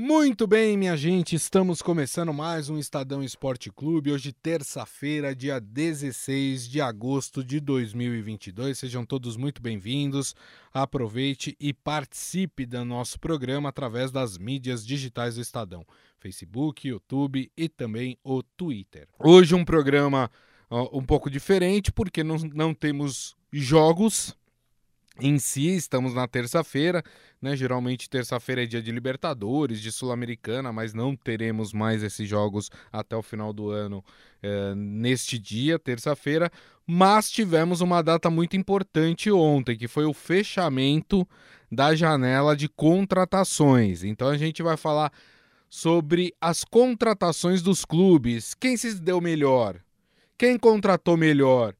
Muito 0.00 0.46
bem, 0.46 0.76
minha 0.76 0.96
gente, 0.96 1.34
estamos 1.34 1.82
começando 1.82 2.32
mais 2.32 2.70
um 2.70 2.78
Estadão 2.78 3.20
Esporte 3.20 3.68
Clube. 3.68 4.12
Hoje, 4.12 4.32
terça-feira, 4.32 5.34
dia 5.34 5.58
16 5.58 6.68
de 6.68 6.80
agosto 6.80 7.42
de 7.42 7.58
2022. 7.58 8.78
Sejam 8.78 9.04
todos 9.04 9.36
muito 9.36 9.60
bem-vindos. 9.60 10.36
Aproveite 10.72 11.56
e 11.58 11.74
participe 11.74 12.64
do 12.64 12.84
nosso 12.84 13.18
programa 13.18 13.70
através 13.70 14.12
das 14.12 14.38
mídias 14.38 14.86
digitais 14.86 15.34
do 15.34 15.40
Estadão: 15.40 15.84
Facebook, 16.20 16.86
YouTube 16.86 17.50
e 17.56 17.68
também 17.68 18.16
o 18.22 18.40
Twitter. 18.40 19.08
Hoje, 19.18 19.56
um 19.56 19.64
programa 19.64 20.30
uh, 20.70 20.96
um 20.96 21.02
pouco 21.02 21.28
diferente, 21.28 21.90
porque 21.90 22.22
não, 22.22 22.36
não 22.54 22.72
temos 22.72 23.34
jogos 23.52 24.37
em 25.20 25.38
si, 25.38 25.74
estamos 25.74 26.14
na 26.14 26.28
terça-feira, 26.28 27.02
né? 27.42 27.56
Geralmente 27.56 28.08
terça-feira 28.08 28.62
é 28.62 28.66
dia 28.66 28.80
de 28.80 28.92
Libertadores, 28.92 29.80
de 29.80 29.90
Sul-Americana, 29.90 30.72
mas 30.72 30.94
não 30.94 31.16
teremos 31.16 31.72
mais 31.72 32.02
esses 32.02 32.28
jogos 32.28 32.70
até 32.92 33.16
o 33.16 33.22
final 33.22 33.52
do 33.52 33.70
ano 33.70 34.04
é, 34.42 34.74
neste 34.74 35.38
dia, 35.38 35.78
terça-feira. 35.78 36.50
Mas 36.86 37.30
tivemos 37.30 37.80
uma 37.80 38.02
data 38.02 38.30
muito 38.30 38.56
importante 38.56 39.30
ontem, 39.30 39.76
que 39.76 39.88
foi 39.88 40.04
o 40.04 40.14
fechamento 40.14 41.26
da 41.70 41.94
janela 41.94 42.56
de 42.56 42.68
contratações. 42.68 44.04
Então 44.04 44.28
a 44.28 44.38
gente 44.38 44.62
vai 44.62 44.76
falar 44.76 45.12
sobre 45.68 46.32
as 46.40 46.64
contratações 46.64 47.60
dos 47.60 47.84
clubes. 47.84 48.54
Quem 48.54 48.76
se 48.76 48.94
deu 48.94 49.20
melhor? 49.20 49.80
Quem 50.38 50.56
contratou 50.56 51.16
melhor? 51.16 51.74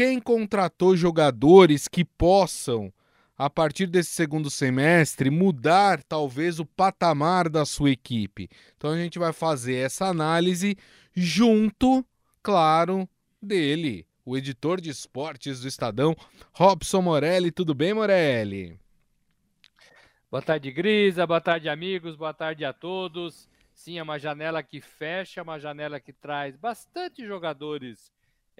Quem 0.00 0.18
contratou 0.18 0.96
jogadores 0.96 1.86
que 1.86 2.06
possam, 2.06 2.90
a 3.36 3.50
partir 3.50 3.86
desse 3.86 4.08
segundo 4.12 4.48
semestre, 4.48 5.28
mudar 5.28 6.02
talvez 6.02 6.58
o 6.58 6.64
patamar 6.64 7.50
da 7.50 7.66
sua 7.66 7.90
equipe. 7.90 8.48
Então 8.78 8.92
a 8.92 8.96
gente 8.96 9.18
vai 9.18 9.30
fazer 9.34 9.74
essa 9.74 10.06
análise 10.06 10.74
junto, 11.14 12.02
claro, 12.42 13.06
dele, 13.42 14.06
o 14.24 14.38
editor 14.38 14.80
de 14.80 14.88
esportes 14.88 15.60
do 15.60 15.68
Estadão, 15.68 16.16
Robson 16.50 17.02
Morelli. 17.02 17.50
Tudo 17.50 17.74
bem, 17.74 17.92
Morelli? 17.92 18.80
Boa 20.30 20.40
tarde, 20.40 20.72
Grisa. 20.72 21.26
Boa 21.26 21.42
tarde, 21.42 21.68
amigos. 21.68 22.16
Boa 22.16 22.32
tarde 22.32 22.64
a 22.64 22.72
todos. 22.72 23.46
Sim, 23.74 23.98
é 23.98 24.02
uma 24.02 24.18
janela 24.18 24.62
que 24.62 24.80
fecha, 24.80 25.42
uma 25.42 25.58
janela 25.58 26.00
que 26.00 26.14
traz 26.14 26.56
bastante 26.56 27.26
jogadores 27.26 28.10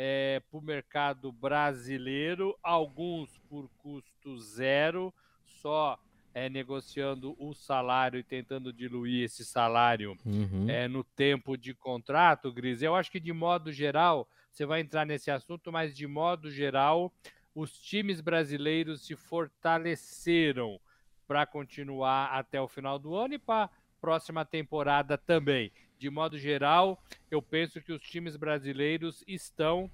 é, 0.03 0.41
para 0.51 0.59
o 0.59 0.63
mercado 0.63 1.31
brasileiro, 1.31 2.57
alguns 2.63 3.37
por 3.51 3.69
custo 3.77 4.39
zero, 4.39 5.13
só 5.45 6.01
é, 6.33 6.49
negociando 6.49 7.37
o 7.39 7.53
salário 7.53 8.19
e 8.19 8.23
tentando 8.23 8.73
diluir 8.73 9.25
esse 9.25 9.45
salário 9.45 10.17
uhum. 10.25 10.71
é, 10.71 10.89
no 10.89 11.05
tempo 11.05 11.55
de 11.55 11.75
contrato, 11.75 12.51
Gris. 12.51 12.81
Eu 12.81 12.95
acho 12.95 13.11
que 13.11 13.21
de 13.21 13.31
modo 13.31 13.71
geral, 13.71 14.27
você 14.51 14.65
vai 14.65 14.81
entrar 14.81 15.05
nesse 15.05 15.31
assunto, 15.31 15.71
mas 15.71 15.95
de 15.95 16.07
modo 16.07 16.51
geral, 16.51 17.13
os 17.55 17.79
times 17.79 18.23
brasileiros 18.23 19.05
se 19.05 19.15
fortaleceram 19.15 20.81
para 21.29 21.45
continuar 21.45 22.31
até 22.33 22.59
o 22.59 22.67
final 22.67 22.99
do 22.99 23.15
ano 23.15 23.35
e 23.35 23.39
para 23.39 23.65
a 23.65 23.71
próxima 24.01 24.47
temporada 24.47 25.19
também 25.19 25.71
de 26.01 26.09
modo 26.09 26.39
geral, 26.39 26.99
eu 27.31 27.43
penso 27.43 27.79
que 27.83 27.93
os 27.93 28.01
times 28.01 28.35
brasileiros 28.35 29.23
estão 29.29 29.91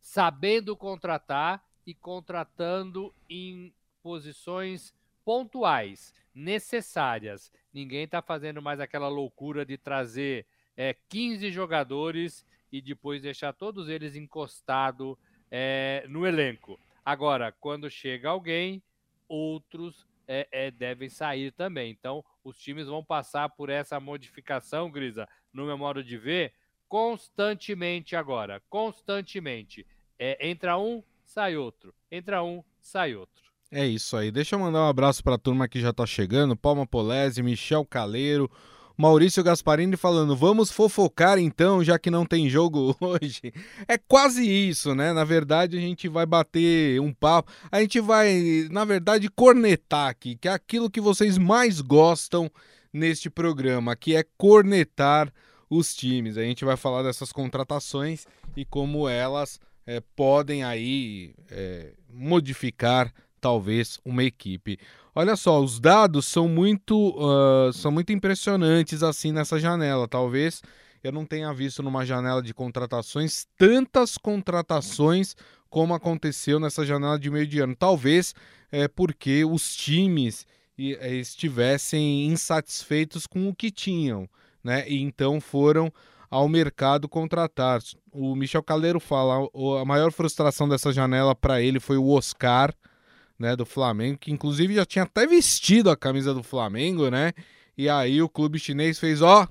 sabendo 0.00 0.76
contratar 0.76 1.60
e 1.84 1.92
contratando 1.92 3.12
em 3.28 3.74
posições 4.00 4.94
pontuais, 5.24 6.14
necessárias. 6.32 7.52
Ninguém 7.74 8.04
está 8.04 8.22
fazendo 8.22 8.62
mais 8.62 8.78
aquela 8.78 9.08
loucura 9.08 9.66
de 9.66 9.76
trazer 9.76 10.46
é, 10.76 10.94
15 11.08 11.50
jogadores 11.50 12.46
e 12.70 12.80
depois 12.80 13.20
deixar 13.20 13.52
todos 13.52 13.88
eles 13.88 14.14
encostados 14.14 15.16
é, 15.50 16.06
no 16.08 16.24
elenco. 16.24 16.78
Agora, 17.04 17.50
quando 17.50 17.90
chega 17.90 18.28
alguém, 18.28 18.80
outros 19.26 20.06
é, 20.32 20.48
é, 20.50 20.70
devem 20.70 21.10
sair 21.10 21.52
também. 21.52 21.90
Então, 21.90 22.24
os 22.42 22.56
times 22.56 22.86
vão 22.86 23.04
passar 23.04 23.50
por 23.50 23.68
essa 23.68 24.00
modificação, 24.00 24.90
Grisa, 24.90 25.28
no 25.52 25.66
meu 25.66 25.76
modo 25.76 26.02
de 26.02 26.16
ver, 26.16 26.54
constantemente 26.88 28.16
agora. 28.16 28.62
Constantemente. 28.70 29.86
É, 30.18 30.48
entra 30.48 30.78
um, 30.78 31.02
sai 31.22 31.54
outro. 31.56 31.94
Entra 32.10 32.42
um, 32.42 32.64
sai 32.80 33.14
outro. 33.14 33.42
É 33.70 33.86
isso 33.86 34.16
aí. 34.16 34.30
Deixa 34.30 34.54
eu 34.54 34.58
mandar 34.58 34.80
um 34.80 34.88
abraço 34.88 35.22
para 35.22 35.34
a 35.34 35.38
turma 35.38 35.68
que 35.68 35.80
já 35.80 35.90
está 35.90 36.06
chegando. 36.06 36.56
Palma 36.56 36.86
Polese, 36.86 37.42
Michel 37.42 37.84
Caleiro, 37.84 38.50
Maurício 38.96 39.42
Gasparini 39.42 39.96
falando: 39.96 40.36
vamos 40.36 40.70
fofocar 40.70 41.38
então, 41.38 41.82
já 41.82 41.98
que 41.98 42.10
não 42.10 42.24
tem 42.24 42.48
jogo 42.48 42.96
hoje. 43.00 43.52
É 43.88 43.96
quase 43.96 44.44
isso, 44.44 44.94
né? 44.94 45.12
Na 45.12 45.24
verdade, 45.24 45.76
a 45.76 45.80
gente 45.80 46.08
vai 46.08 46.26
bater 46.26 47.00
um 47.00 47.12
papo, 47.12 47.50
a 47.70 47.80
gente 47.80 48.00
vai, 48.00 48.68
na 48.70 48.84
verdade, 48.84 49.28
cornetar 49.28 50.08
aqui, 50.08 50.36
que 50.36 50.48
é 50.48 50.52
aquilo 50.52 50.90
que 50.90 51.00
vocês 51.00 51.38
mais 51.38 51.80
gostam 51.80 52.50
neste 52.92 53.30
programa, 53.30 53.96
que 53.96 54.14
é 54.14 54.24
cornetar 54.36 55.32
os 55.70 55.94
times. 55.94 56.36
A 56.36 56.42
gente 56.42 56.64
vai 56.64 56.76
falar 56.76 57.02
dessas 57.02 57.32
contratações 57.32 58.26
e 58.56 58.64
como 58.64 59.08
elas 59.08 59.58
é, 59.86 60.02
podem 60.14 60.62
aí 60.62 61.34
é, 61.50 61.92
modificar 62.12 63.12
talvez 63.40 63.98
uma 64.04 64.22
equipe. 64.22 64.78
Olha 65.14 65.36
só, 65.36 65.60
os 65.60 65.78
dados 65.78 66.26
são 66.26 66.48
muito, 66.48 67.10
uh, 67.10 67.70
são 67.74 67.92
muito 67.92 68.12
impressionantes 68.12 69.02
assim 69.02 69.30
nessa 69.30 69.60
janela. 69.60 70.08
Talvez 70.08 70.62
eu 71.04 71.12
não 71.12 71.26
tenha 71.26 71.52
visto 71.52 71.82
numa 71.82 72.06
janela 72.06 72.42
de 72.42 72.54
contratações 72.54 73.46
tantas 73.58 74.16
contratações 74.16 75.36
como 75.68 75.92
aconteceu 75.92 76.58
nessa 76.58 76.84
janela 76.86 77.18
de 77.18 77.30
meio 77.30 77.46
de 77.46 77.60
ano. 77.60 77.76
Talvez 77.76 78.34
é 78.70 78.88
porque 78.88 79.44
os 79.44 79.76
times 79.76 80.46
é, 80.78 81.14
estivessem 81.14 82.26
insatisfeitos 82.26 83.26
com 83.26 83.48
o 83.48 83.54
que 83.54 83.70
tinham, 83.70 84.26
né? 84.64 84.88
E 84.88 84.98
então 85.02 85.42
foram 85.42 85.92
ao 86.30 86.48
mercado 86.48 87.06
contratar. 87.06 87.82
O 88.10 88.34
Michel 88.34 88.62
Caleiro 88.62 88.98
fala, 88.98 89.46
a 89.78 89.84
maior 89.84 90.10
frustração 90.10 90.66
dessa 90.66 90.90
janela 90.90 91.34
para 91.34 91.60
ele 91.60 91.78
foi 91.78 91.98
o 91.98 92.08
Oscar 92.08 92.74
né, 93.38 93.56
do 93.56 93.66
Flamengo, 93.66 94.18
que 94.18 94.30
inclusive 94.30 94.74
já 94.74 94.84
tinha 94.84 95.04
até 95.04 95.26
vestido 95.26 95.90
a 95.90 95.96
camisa 95.96 96.32
do 96.32 96.42
Flamengo, 96.42 97.10
né? 97.10 97.32
E 97.76 97.88
aí 97.88 98.22
o 98.22 98.28
clube 98.28 98.58
chinês 98.58 98.98
fez, 98.98 99.22
ó, 99.22 99.48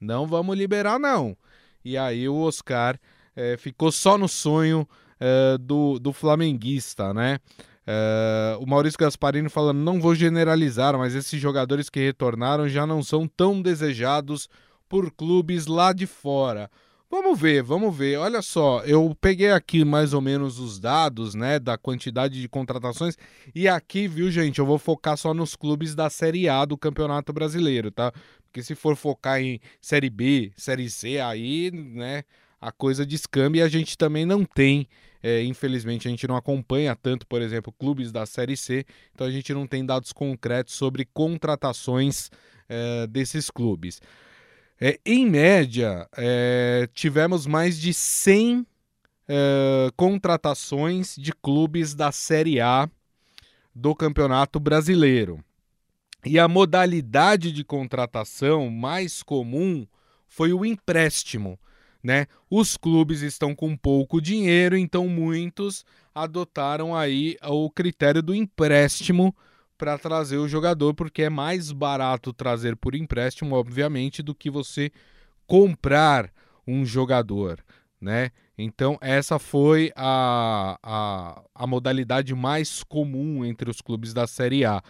não 0.00 0.26
vamos 0.26 0.56
liberar 0.56 0.98
não. 0.98 1.36
E 1.84 1.96
aí 1.96 2.28
o 2.28 2.36
Oscar 2.36 2.98
é, 3.34 3.56
ficou 3.56 3.90
só 3.90 4.18
no 4.18 4.28
sonho 4.28 4.88
é, 5.18 5.56
do, 5.58 5.98
do 5.98 6.12
flamenguista, 6.12 7.14
né? 7.14 7.38
É, 7.86 8.56
o 8.60 8.66
Maurício 8.66 8.98
Gasparini 8.98 9.48
falando, 9.48 9.78
não 9.78 10.00
vou 10.00 10.14
generalizar, 10.14 10.98
mas 10.98 11.14
esses 11.14 11.40
jogadores 11.40 11.88
que 11.88 12.00
retornaram 12.00 12.68
já 12.68 12.84
não 12.86 13.02
são 13.02 13.28
tão 13.28 13.62
desejados 13.62 14.48
por 14.88 15.10
clubes 15.12 15.66
lá 15.66 15.92
de 15.92 16.06
fora. 16.06 16.70
Vamos 17.18 17.40
ver, 17.40 17.62
vamos 17.62 17.96
ver. 17.96 18.18
Olha 18.18 18.42
só, 18.42 18.84
eu 18.84 19.16
peguei 19.18 19.50
aqui 19.50 19.86
mais 19.86 20.12
ou 20.12 20.20
menos 20.20 20.58
os 20.58 20.78
dados, 20.78 21.34
né, 21.34 21.58
da 21.58 21.78
quantidade 21.78 22.38
de 22.38 22.46
contratações 22.46 23.16
e 23.54 23.66
aqui, 23.66 24.06
viu, 24.06 24.30
gente, 24.30 24.58
eu 24.58 24.66
vou 24.66 24.78
focar 24.78 25.16
só 25.16 25.32
nos 25.32 25.56
clubes 25.56 25.94
da 25.94 26.10
Série 26.10 26.46
A 26.46 26.66
do 26.66 26.76
Campeonato 26.76 27.32
Brasileiro, 27.32 27.90
tá? 27.90 28.12
Porque 28.44 28.62
se 28.62 28.74
for 28.74 28.96
focar 28.96 29.40
em 29.40 29.58
Série 29.80 30.10
B, 30.10 30.52
Série 30.58 30.90
C, 30.90 31.18
aí, 31.18 31.70
né, 31.72 32.22
a 32.60 32.70
coisa 32.70 33.06
descamba 33.06 33.56
e 33.56 33.62
a 33.62 33.68
gente 33.68 33.96
também 33.96 34.26
não 34.26 34.44
tem, 34.44 34.86
é, 35.22 35.42
infelizmente, 35.42 36.06
a 36.06 36.10
gente 36.10 36.28
não 36.28 36.36
acompanha 36.36 36.94
tanto, 36.94 37.26
por 37.26 37.40
exemplo, 37.40 37.72
clubes 37.72 38.12
da 38.12 38.26
Série 38.26 38.58
C, 38.58 38.84
então 39.14 39.26
a 39.26 39.30
gente 39.30 39.54
não 39.54 39.66
tem 39.66 39.86
dados 39.86 40.12
concretos 40.12 40.74
sobre 40.74 41.08
contratações 41.14 42.28
é, 42.68 43.06
desses 43.06 43.50
clubes. 43.50 44.02
É, 44.78 45.00
em 45.06 45.24
média, 45.24 46.06
é, 46.16 46.88
tivemos 46.92 47.46
mais 47.46 47.78
de 47.80 47.94
100 47.94 48.66
é, 49.26 49.90
contratações 49.96 51.16
de 51.16 51.32
clubes 51.32 51.94
da 51.94 52.12
Série 52.12 52.60
A 52.60 52.88
do 53.74 53.94
Campeonato 53.94 54.60
Brasileiro. 54.60 55.42
E 56.24 56.38
a 56.38 56.46
modalidade 56.46 57.52
de 57.52 57.64
contratação 57.64 58.68
mais 58.68 59.22
comum 59.22 59.86
foi 60.26 60.52
o 60.52 60.64
empréstimo. 60.64 61.58
Né? 62.02 62.26
Os 62.50 62.76
clubes 62.76 63.22
estão 63.22 63.54
com 63.54 63.76
pouco 63.76 64.20
dinheiro, 64.20 64.76
então 64.76 65.08
muitos 65.08 65.84
adotaram 66.14 66.94
aí 66.94 67.36
o 67.42 67.70
critério 67.70 68.22
do 68.22 68.34
empréstimo 68.34 69.34
para 69.76 69.98
trazer 69.98 70.38
o 70.38 70.48
jogador, 70.48 70.94
porque 70.94 71.22
é 71.22 71.30
mais 71.30 71.72
barato 71.72 72.32
trazer 72.32 72.76
por 72.76 72.94
empréstimo, 72.94 73.54
obviamente, 73.54 74.22
do 74.22 74.34
que 74.34 74.50
você 74.50 74.90
comprar 75.46 76.32
um 76.66 76.84
jogador, 76.84 77.62
né? 78.00 78.30
Então, 78.58 78.96
essa 79.00 79.38
foi 79.38 79.92
a, 79.94 80.78
a, 80.82 81.42
a 81.54 81.66
modalidade 81.66 82.34
mais 82.34 82.82
comum 82.82 83.44
entre 83.44 83.70
os 83.70 83.80
clubes 83.80 84.14
da 84.14 84.26
Série 84.26 84.64
A. 84.64 84.82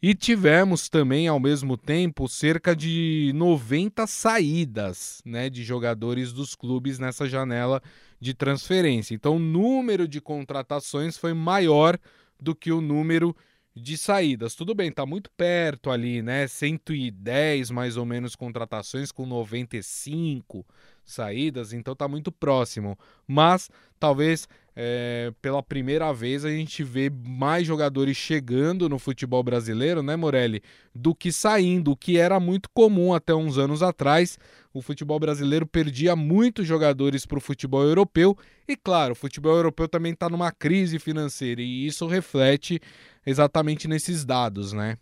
E 0.00 0.14
tivemos 0.14 0.88
também, 0.88 1.26
ao 1.26 1.40
mesmo 1.40 1.76
tempo, 1.76 2.28
cerca 2.28 2.76
de 2.76 3.32
90 3.34 4.06
saídas 4.06 5.20
né, 5.24 5.50
de 5.50 5.64
jogadores 5.64 6.32
dos 6.32 6.54
clubes 6.54 7.00
nessa 7.00 7.28
janela 7.28 7.82
de 8.20 8.32
transferência. 8.32 9.12
Então, 9.12 9.34
o 9.34 9.40
número 9.40 10.06
de 10.06 10.20
contratações 10.20 11.18
foi 11.18 11.34
maior 11.34 11.98
do 12.40 12.54
que 12.54 12.70
o 12.70 12.80
número 12.80 13.34
de 13.82 13.96
saídas. 13.96 14.54
Tudo 14.54 14.74
bem, 14.74 14.90
tá 14.90 15.06
muito 15.06 15.30
perto 15.36 15.90
ali, 15.90 16.22
né? 16.22 16.46
110 16.46 17.70
mais 17.70 17.96
ou 17.96 18.04
menos 18.04 18.34
contratações 18.34 19.10
com 19.12 19.24
95 19.26 20.66
saídas, 21.04 21.72
então 21.72 21.96
tá 21.96 22.06
muito 22.06 22.30
próximo. 22.30 22.98
Mas 23.26 23.70
talvez 23.98 24.46
é, 24.76 25.32
pela 25.42 25.60
primeira 25.60 26.12
vez 26.12 26.44
a 26.44 26.50
gente 26.50 26.84
vê 26.84 27.10
mais 27.10 27.66
jogadores 27.66 28.16
chegando 28.16 28.88
no 28.88 28.98
futebol 28.98 29.42
brasileiro, 29.42 30.04
né, 30.04 30.14
Morelli, 30.14 30.62
do 30.94 31.14
que 31.14 31.32
saindo, 31.32 31.90
o 31.90 31.96
que 31.96 32.16
era 32.16 32.38
muito 32.38 32.68
comum 32.70 33.12
até 33.12 33.34
uns 33.34 33.58
anos 33.58 33.82
atrás. 33.82 34.38
O 34.72 34.80
futebol 34.80 35.18
brasileiro 35.18 35.66
perdia 35.66 36.14
muitos 36.14 36.64
jogadores 36.64 37.26
para 37.26 37.38
o 37.38 37.40
futebol 37.40 37.82
europeu 37.82 38.38
e, 38.68 38.76
claro, 38.76 39.12
o 39.12 39.16
futebol 39.16 39.56
europeu 39.56 39.88
também 39.88 40.12
está 40.12 40.28
numa 40.28 40.52
crise 40.52 41.00
financeira 41.00 41.60
e 41.60 41.86
isso 41.86 42.06
reflete 42.06 42.80
exatamente 43.28 43.86
nesses 43.86 44.24
dados, 44.24 44.72
né? 44.72 44.98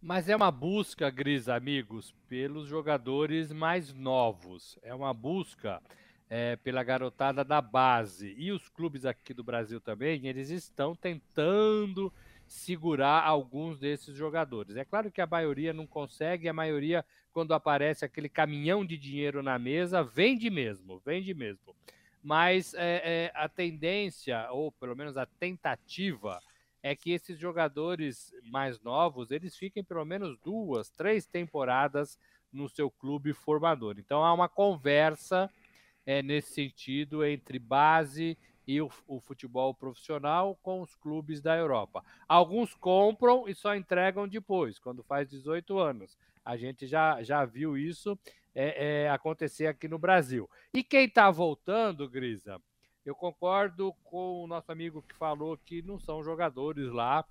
Mas 0.00 0.28
é 0.28 0.36
uma 0.36 0.52
busca, 0.52 1.10
Gris, 1.10 1.48
amigos, 1.48 2.14
pelos 2.28 2.68
jogadores 2.68 3.50
mais 3.50 3.92
novos. 3.92 4.78
É 4.82 4.94
uma 4.94 5.12
busca 5.12 5.82
é, 6.30 6.54
pela 6.56 6.84
garotada 6.84 7.44
da 7.44 7.60
base. 7.60 8.32
E 8.38 8.52
os 8.52 8.68
clubes 8.68 9.04
aqui 9.04 9.34
do 9.34 9.42
Brasil 9.42 9.80
também, 9.80 10.26
eles 10.28 10.48
estão 10.50 10.94
tentando 10.94 12.12
segurar 12.46 13.24
alguns 13.24 13.80
desses 13.80 14.14
jogadores. 14.14 14.76
É 14.76 14.84
claro 14.84 15.10
que 15.10 15.20
a 15.20 15.26
maioria 15.26 15.72
não 15.72 15.86
consegue, 15.86 16.48
a 16.48 16.52
maioria, 16.52 17.04
quando 17.32 17.52
aparece 17.52 18.04
aquele 18.04 18.28
caminhão 18.28 18.86
de 18.86 18.96
dinheiro 18.96 19.42
na 19.42 19.58
mesa, 19.58 20.04
vende 20.04 20.48
mesmo, 20.48 21.02
vende 21.04 21.34
mesmo. 21.34 21.74
Mas 22.26 22.74
é, 22.74 23.02
é, 23.04 23.32
a 23.36 23.48
tendência, 23.48 24.48
ou 24.50 24.72
pelo 24.72 24.96
menos 24.96 25.16
a 25.16 25.24
tentativa, 25.24 26.42
é 26.82 26.96
que 26.96 27.12
esses 27.12 27.38
jogadores 27.38 28.34
mais 28.50 28.80
novos 28.80 29.30
eles 29.30 29.56
fiquem 29.56 29.84
pelo 29.84 30.04
menos 30.04 30.36
duas, 30.38 30.90
três 30.90 31.24
temporadas 31.24 32.18
no 32.52 32.68
seu 32.68 32.90
clube 32.90 33.32
formador. 33.32 33.94
Então 33.96 34.24
há 34.24 34.34
uma 34.34 34.48
conversa 34.48 35.48
é, 36.04 36.20
nesse 36.20 36.52
sentido 36.52 37.24
entre 37.24 37.60
base 37.60 38.36
e 38.66 38.80
o, 38.80 38.90
o, 39.06 39.20
futebol 39.20 39.72
profissional 39.72 40.58
com 40.64 40.82
os 40.82 40.96
clubes 40.96 41.40
da 41.40 41.56
Europa. 41.56 42.04
Alguns 42.26 42.74
compram 42.74 43.48
e 43.48 43.54
só 43.54 43.76
entregam 43.76 44.26
depois, 44.26 44.80
quando 44.80 45.04
faz 45.04 45.30
18 45.30 45.78
anos. 45.78 46.18
A 46.44 46.56
gente 46.56 46.88
já, 46.88 47.22
já 47.22 47.44
viu 47.44 47.78
isso 47.78 48.18
é, 48.58 49.04
é, 49.04 49.10
acontecer 49.10 49.66
aqui 49.66 49.86
no 49.86 49.98
Brasil. 49.98 50.48
E 50.72 50.82
quem 50.82 51.04
está 51.04 51.30
voltando, 51.30 52.08
Grisa, 52.08 52.58
eu 53.04 53.14
concordo 53.14 53.92
com 54.02 54.42
o 54.42 54.46
nosso 54.46 54.72
amigo 54.72 55.02
que 55.02 55.14
falou 55.14 55.58
que 55.58 55.82
não 55.82 55.98
são 55.98 56.24
jogadores 56.24 56.90
lá 56.90 57.22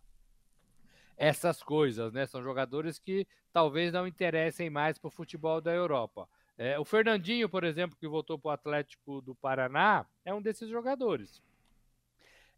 essas 1.18 1.64
coisas, 1.64 2.14
né? 2.14 2.28
São 2.28 2.44
jogadores 2.44 3.00
que 3.00 3.26
talvez 3.52 3.92
não 3.92 4.06
interessem 4.06 4.70
mais 4.70 5.00
para 5.00 5.08
o 5.08 5.12
futebol 5.12 5.60
da 5.60 5.74
Europa. 5.74 6.30
É, 6.58 6.78
o 6.78 6.86
Fernandinho, 6.86 7.50
por 7.50 7.64
exemplo, 7.64 7.98
que 7.98 8.08
voltou 8.08 8.38
para 8.38 8.50
o 8.50 8.54
Atlético 8.54 9.20
do 9.22 9.34
Paraná, 9.34 10.06
é 10.24 10.34
um 10.34 10.42
desses 10.42 10.70
jogadores. 10.70 11.42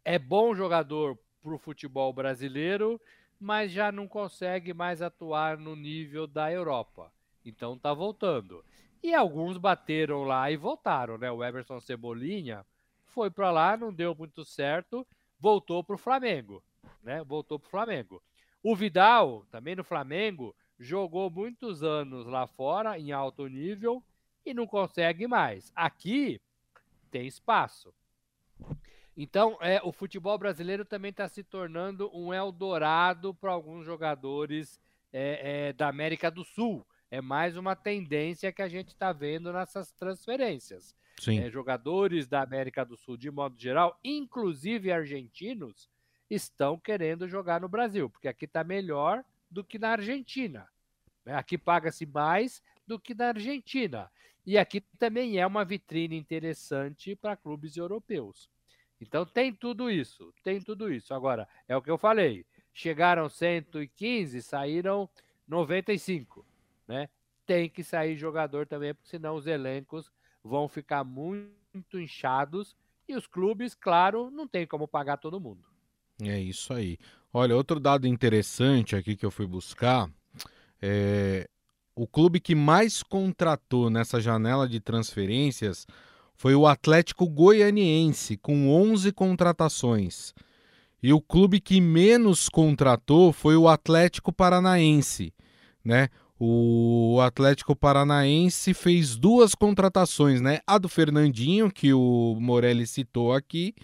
É 0.04 0.18
bom 0.18 0.54
jogador 0.54 1.18
para 1.42 1.54
o 1.54 1.58
futebol 1.58 2.12
brasileiro, 2.12 3.00
mas 3.40 3.72
já 3.72 3.90
não 3.90 4.06
consegue 4.06 4.74
mais 4.74 5.00
atuar 5.00 5.56
no 5.56 5.74
nível 5.74 6.26
da 6.26 6.52
Europa. 6.52 7.10
Então 7.48 7.78
tá 7.78 7.92
voltando. 7.92 8.64
E 9.02 9.14
alguns 9.14 9.56
bateram 9.56 10.24
lá 10.24 10.50
e 10.50 10.56
voltaram, 10.56 11.16
né? 11.16 11.30
O 11.30 11.44
Everson 11.44 11.80
Cebolinha 11.80 12.64
foi 13.06 13.30
para 13.30 13.50
lá, 13.50 13.76
não 13.76 13.92
deu 13.92 14.14
muito 14.14 14.44
certo, 14.44 15.06
voltou 15.38 15.82
para 15.82 15.94
o 15.94 15.98
Flamengo, 15.98 16.62
né? 17.02 17.22
Voltou 17.24 17.58
para 17.58 17.66
o 17.66 17.70
Flamengo. 17.70 18.22
O 18.62 18.74
Vidal, 18.74 19.46
também 19.50 19.76
no 19.76 19.84
Flamengo, 19.84 20.54
jogou 20.78 21.30
muitos 21.30 21.82
anos 21.82 22.26
lá 22.26 22.46
fora, 22.46 22.98
em 22.98 23.12
alto 23.12 23.46
nível, 23.46 24.02
e 24.44 24.52
não 24.52 24.66
consegue 24.66 25.26
mais. 25.26 25.72
Aqui 25.74 26.40
tem 27.10 27.26
espaço. 27.26 27.92
Então, 29.16 29.58
é, 29.60 29.80
o 29.82 29.90
futebol 29.90 30.38
brasileiro 30.38 30.84
também 30.84 31.10
está 31.10 31.28
se 31.28 31.42
tornando 31.42 32.08
um 32.16 32.32
Eldorado 32.32 33.34
para 33.34 33.50
alguns 33.50 33.84
jogadores 33.84 34.80
é, 35.12 35.68
é, 35.68 35.72
da 35.72 35.88
América 35.88 36.30
do 36.30 36.44
Sul. 36.44 36.86
É 37.10 37.20
mais 37.20 37.56
uma 37.56 37.74
tendência 37.74 38.52
que 38.52 38.60
a 38.60 38.68
gente 38.68 38.88
está 38.88 39.12
vendo 39.12 39.52
nessas 39.52 39.90
transferências. 39.92 40.94
É, 41.26 41.50
jogadores 41.50 42.28
da 42.28 42.42
América 42.42 42.84
do 42.84 42.96
Sul, 42.96 43.16
de 43.16 43.30
modo 43.30 43.58
geral, 43.58 43.98
inclusive 44.04 44.92
argentinos, 44.92 45.88
estão 46.30 46.78
querendo 46.78 47.26
jogar 47.26 47.60
no 47.60 47.68
Brasil, 47.68 48.08
porque 48.08 48.28
aqui 48.28 48.44
está 48.44 48.62
melhor 48.62 49.24
do 49.50 49.64
que 49.64 49.78
na 49.78 49.90
Argentina. 49.90 50.68
Né? 51.24 51.34
Aqui 51.34 51.58
paga-se 51.58 52.06
mais 52.06 52.62
do 52.86 52.98
que 52.98 53.14
na 53.14 53.28
Argentina. 53.28 54.10
E 54.46 54.56
aqui 54.56 54.80
também 54.98 55.38
é 55.38 55.46
uma 55.46 55.64
vitrine 55.64 56.16
interessante 56.16 57.16
para 57.16 57.36
clubes 57.36 57.76
europeus. 57.76 58.48
Então 59.00 59.24
tem 59.24 59.52
tudo 59.52 59.90
isso, 59.90 60.32
tem 60.42 60.60
tudo 60.60 60.92
isso. 60.92 61.12
Agora, 61.14 61.48
é 61.66 61.76
o 61.76 61.82
que 61.82 61.90
eu 61.90 61.98
falei. 61.98 62.46
Chegaram 62.72 63.28
115, 63.28 64.40
saíram 64.42 65.08
95, 65.46 66.46
né? 66.88 67.08
Tem 67.46 67.68
que 67.68 67.84
sair 67.84 68.16
jogador 68.16 68.66
também, 68.66 68.94
porque 68.94 69.08
senão 69.08 69.36
os 69.36 69.46
elencos 69.46 70.10
vão 70.42 70.68
ficar 70.68 71.04
muito 71.04 72.00
inchados 72.00 72.74
e 73.06 73.14
os 73.14 73.26
clubes, 73.26 73.74
claro, 73.74 74.30
não 74.30 74.48
tem 74.48 74.66
como 74.66 74.88
pagar 74.88 75.18
todo 75.18 75.40
mundo. 75.40 75.62
É 76.20 76.38
isso 76.40 76.72
aí. 76.72 76.98
Olha, 77.32 77.54
outro 77.54 77.78
dado 77.78 78.06
interessante 78.06 78.96
aqui 78.96 79.14
que 79.14 79.24
eu 79.24 79.30
fui 79.30 79.46
buscar 79.46 80.10
é 80.80 81.48
o 81.94 82.06
clube 82.06 82.38
que 82.38 82.54
mais 82.54 83.02
contratou 83.02 83.90
nessa 83.90 84.20
janela 84.20 84.68
de 84.68 84.78
transferências 84.78 85.84
foi 86.36 86.54
o 86.54 86.64
Atlético 86.64 87.28
Goianiense, 87.28 88.36
com 88.36 88.70
11 88.70 89.10
contratações. 89.10 90.32
E 91.02 91.12
o 91.12 91.20
clube 91.20 91.60
que 91.60 91.80
menos 91.80 92.48
contratou 92.48 93.32
foi 93.32 93.56
o 93.56 93.68
Atlético 93.68 94.32
Paranaense, 94.32 95.34
né? 95.84 96.08
O 96.40 97.18
Atlético 97.20 97.74
Paranaense 97.74 98.72
fez 98.72 99.16
duas 99.16 99.54
contratações, 99.54 100.40
né? 100.40 100.60
A 100.66 100.78
do 100.78 100.88
Fernandinho, 100.88 101.70
que 101.70 101.92
o 101.92 102.36
Morelli 102.40 102.86
citou 102.86 103.32
aqui, 103.32 103.74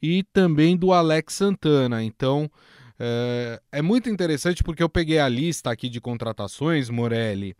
e 0.00 0.22
também 0.22 0.76
do 0.76 0.92
Alex 0.92 1.34
Santana. 1.34 2.02
Então 2.02 2.50
é, 2.98 3.60
é 3.72 3.82
muito 3.82 4.10
interessante 4.10 4.62
porque 4.62 4.82
eu 4.82 4.88
peguei 4.88 5.18
a 5.18 5.28
lista 5.28 5.70
aqui 5.70 5.88
de 5.88 6.00
contratações, 6.02 6.90
Morelli, 6.90 7.56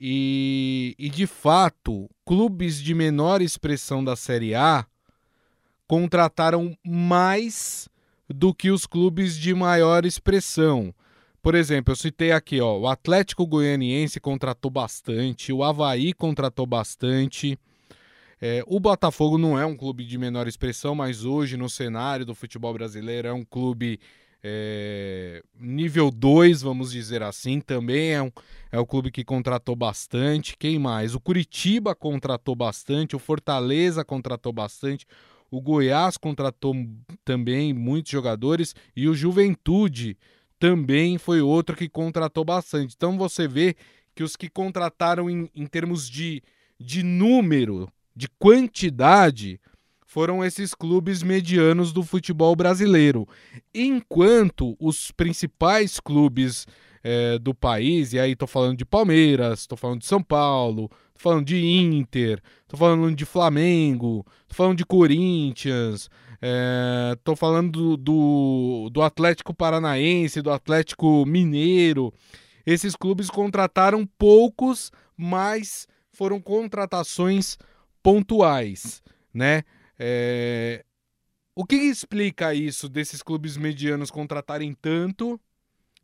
e, 0.00 0.94
e 0.96 1.10
de 1.10 1.26
fato, 1.26 2.08
clubes 2.24 2.80
de 2.80 2.94
menor 2.94 3.42
expressão 3.42 4.02
da 4.02 4.14
Série 4.14 4.54
A 4.54 4.86
contrataram 5.86 6.76
mais 6.86 7.88
do 8.28 8.54
que 8.54 8.70
os 8.70 8.86
clubes 8.86 9.36
de 9.36 9.52
maior 9.52 10.06
expressão. 10.06 10.94
Por 11.42 11.54
exemplo, 11.54 11.92
eu 11.92 11.96
citei 11.96 12.32
aqui, 12.32 12.60
ó, 12.60 12.78
o 12.78 12.86
Atlético 12.86 13.46
Goianiense 13.46 14.20
contratou 14.20 14.70
bastante, 14.70 15.52
o 15.52 15.64
Havaí 15.64 16.12
contratou 16.12 16.66
bastante. 16.66 17.58
É, 18.42 18.62
o 18.66 18.78
Botafogo 18.78 19.38
não 19.38 19.58
é 19.58 19.64
um 19.64 19.76
clube 19.76 20.04
de 20.04 20.18
menor 20.18 20.46
expressão, 20.46 20.94
mas 20.94 21.24
hoje 21.24 21.56
no 21.56 21.68
cenário 21.68 22.26
do 22.26 22.34
futebol 22.34 22.72
brasileiro 22.74 23.28
é 23.28 23.32
um 23.32 23.44
clube 23.44 23.98
é, 24.42 25.42
nível 25.58 26.10
2, 26.10 26.62
vamos 26.62 26.92
dizer 26.92 27.22
assim, 27.22 27.60
também 27.60 28.12
é, 28.12 28.22
um, 28.22 28.30
é 28.72 28.78
o 28.78 28.86
clube 28.86 29.10
que 29.10 29.24
contratou 29.24 29.76
bastante. 29.76 30.56
Quem 30.58 30.78
mais? 30.78 31.14
O 31.14 31.20
Curitiba 31.20 31.94
contratou 31.94 32.54
bastante, 32.54 33.16
o 33.16 33.18
Fortaleza 33.18 34.04
contratou 34.04 34.52
bastante, 34.52 35.06
o 35.50 35.60
Goiás 35.60 36.16
contratou 36.16 36.74
também 37.24 37.72
muitos 37.72 38.12
jogadores 38.12 38.74
e 38.94 39.08
o 39.08 39.14
Juventude 39.14 40.16
também 40.60 41.16
foi 41.16 41.40
outro 41.40 41.74
que 41.74 41.88
contratou 41.88 42.44
bastante. 42.44 42.94
Então 42.94 43.16
você 43.16 43.48
vê 43.48 43.74
que 44.14 44.22
os 44.22 44.36
que 44.36 44.48
contrataram 44.48 45.28
em, 45.30 45.50
em 45.56 45.66
termos 45.66 46.08
de, 46.08 46.42
de 46.78 47.02
número, 47.02 47.88
de 48.14 48.28
quantidade, 48.38 49.58
foram 50.04 50.44
esses 50.44 50.74
clubes 50.74 51.22
medianos 51.22 51.92
do 51.92 52.02
futebol 52.02 52.54
brasileiro. 52.54 53.26
Enquanto 53.74 54.76
os 54.78 55.10
principais 55.10 55.98
clubes 55.98 56.66
é, 57.02 57.38
do 57.38 57.54
país, 57.54 58.12
e 58.12 58.18
aí 58.18 58.32
estou 58.32 58.48
falando 58.48 58.76
de 58.76 58.84
Palmeiras, 58.84 59.60
estou 59.60 59.78
falando 59.78 60.00
de 60.00 60.06
São 60.06 60.22
Paulo, 60.22 60.90
estou 61.06 61.32
falando 61.32 61.46
de 61.46 61.64
Inter, 61.64 62.42
estou 62.62 62.78
falando 62.78 63.14
de 63.14 63.24
Flamengo, 63.24 64.26
estou 64.42 64.56
falando 64.56 64.76
de 64.76 64.84
Corinthians, 64.84 66.10
Estou 66.42 67.34
é, 67.34 67.36
falando 67.36 67.98
do, 67.98 68.88
do, 68.90 69.02
Atlético 69.02 69.52
Paranaense, 69.52 70.40
do 70.40 70.50
Atlético 70.50 71.26
Mineiro. 71.26 72.12
Esses 72.64 72.96
clubes 72.96 73.28
contrataram 73.28 74.06
poucos, 74.18 74.90
mas 75.16 75.86
foram 76.12 76.40
contratações 76.40 77.58
pontuais, 78.02 79.02
né? 79.34 79.62
É... 79.98 80.84
O 81.54 81.66
que 81.66 81.76
explica 81.76 82.54
isso 82.54 82.88
desses 82.88 83.22
clubes 83.22 83.58
medianos 83.58 84.10
contratarem 84.10 84.72
tanto? 84.72 85.38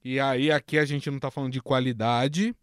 E 0.05 0.21
aí 0.21 0.51
aqui 0.51 0.79
a 0.79 0.85
gente 0.85 1.09
não 1.09 1.17
está 1.17 1.31
falando 1.31 1.53
de 1.53 1.63
qualidade, 1.63 2.55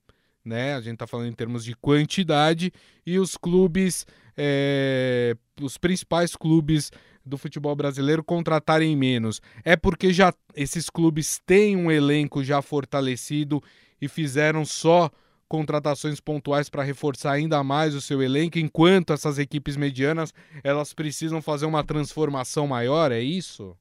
né? 0.46 0.75
A 0.75 0.82
gente 0.82 0.94
está 0.94 1.08
falando 1.08 1.30
em 1.30 1.34
termos 1.34 1.65
de 1.65 1.75
quantidade 1.75 2.72
e 3.03 3.18
os 3.18 3.36
clubes, 3.36 4.06
é... 4.38 5.36
os 5.60 5.77
principais 5.77 6.36
clubes 6.36 6.92
do 7.25 7.38
futebol 7.38 7.75
brasileiro 7.75 8.24
contratarem 8.24 8.96
menos. 8.96 9.42
É 9.63 9.75
porque 9.75 10.12
já 10.12 10.34
esses 10.56 10.89
clubes 10.89 11.39
têm 11.46 11.75
um 11.75 11.92
elenco 11.92 12.44
já 12.44 12.62
fortalecido 12.62 13.62
e 14.01 14.08
fizeram 14.08 14.65
só 14.65 15.10
contratações 15.48 16.20
pontuais 16.20 16.68
para 16.68 16.82
reforçar 16.84 17.34
ainda 17.34 17.63
mais 17.63 17.94
o 17.94 18.01
seu 18.01 18.24
elenco, 18.24 18.58
enquanto 18.58 19.13
essas 19.13 19.38
equipes 19.38 19.77
medianas 19.77 20.34
elas 20.63 20.94
precisam 20.94 21.42
fazer 21.42 21.68
uma 21.68 21.84
transformação 21.84 22.65
maior, 22.65 23.12
é 23.12 23.20
isso? 23.20 23.77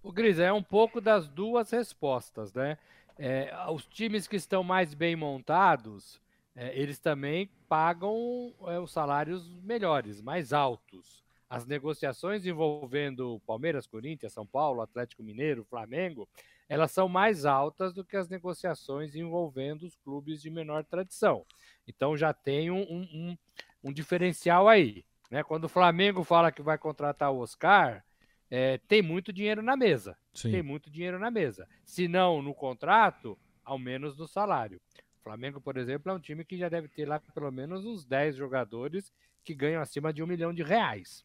O 0.00 0.12
Gris, 0.12 0.38
é 0.38 0.52
um 0.52 0.62
pouco 0.62 1.00
das 1.00 1.28
duas 1.28 1.70
respostas, 1.70 2.54
né? 2.54 2.78
É, 3.18 3.52
os 3.68 3.84
times 3.84 4.28
que 4.28 4.36
estão 4.36 4.62
mais 4.62 4.94
bem 4.94 5.16
montados, 5.16 6.20
é, 6.54 6.72
eles 6.78 7.00
também 7.00 7.50
pagam 7.68 8.54
é, 8.68 8.78
os 8.78 8.92
salários 8.92 9.48
melhores, 9.64 10.22
mais 10.22 10.52
altos. 10.52 11.24
As 11.48 11.64
negociações 11.64 12.44
envolvendo 12.44 13.40
Palmeiras, 13.46 13.86
Corinthians, 13.86 14.32
São 14.32 14.46
Paulo, 14.46 14.82
Atlético 14.82 15.22
Mineiro, 15.22 15.64
Flamengo, 15.64 16.28
elas 16.68 16.90
são 16.90 17.08
mais 17.08 17.46
altas 17.46 17.94
do 17.94 18.04
que 18.04 18.16
as 18.16 18.28
negociações 18.28 19.14
envolvendo 19.14 19.84
os 19.84 19.96
clubes 19.96 20.42
de 20.42 20.50
menor 20.50 20.84
tradição. 20.84 21.46
Então 21.86 22.16
já 22.16 22.34
tem 22.34 22.70
um, 22.70 22.82
um, 22.82 23.38
um 23.82 23.92
diferencial 23.92 24.68
aí. 24.68 25.04
Né? 25.30 25.42
Quando 25.42 25.64
o 25.64 25.68
Flamengo 25.68 26.22
fala 26.22 26.52
que 26.52 26.60
vai 26.60 26.76
contratar 26.76 27.32
o 27.32 27.38
Oscar, 27.38 28.04
é, 28.50 28.78
tem 28.86 29.00
muito 29.00 29.32
dinheiro 29.32 29.62
na 29.62 29.76
mesa. 29.76 30.16
Sim. 30.34 30.50
Tem 30.50 30.62
muito 30.62 30.90
dinheiro 30.90 31.18
na 31.18 31.30
mesa. 31.30 31.66
Se 31.84 32.06
não 32.06 32.42
no 32.42 32.54
contrato, 32.54 33.38
ao 33.64 33.78
menos 33.78 34.18
no 34.18 34.28
salário. 34.28 34.80
O 35.20 35.22
Flamengo, 35.22 35.60
por 35.60 35.76
exemplo, 35.76 36.10
é 36.10 36.14
um 36.14 36.20
time 36.20 36.44
que 36.44 36.56
já 36.56 36.68
deve 36.68 36.88
ter 36.88 37.06
lá 37.06 37.20
pelo 37.34 37.50
menos 37.50 37.84
uns 37.84 38.04
10 38.04 38.36
jogadores 38.36 39.12
que 39.44 39.54
ganham 39.54 39.80
acima 39.80 40.12
de 40.12 40.22
um 40.22 40.26
milhão 40.26 40.52
de 40.52 40.62
reais. 40.62 41.24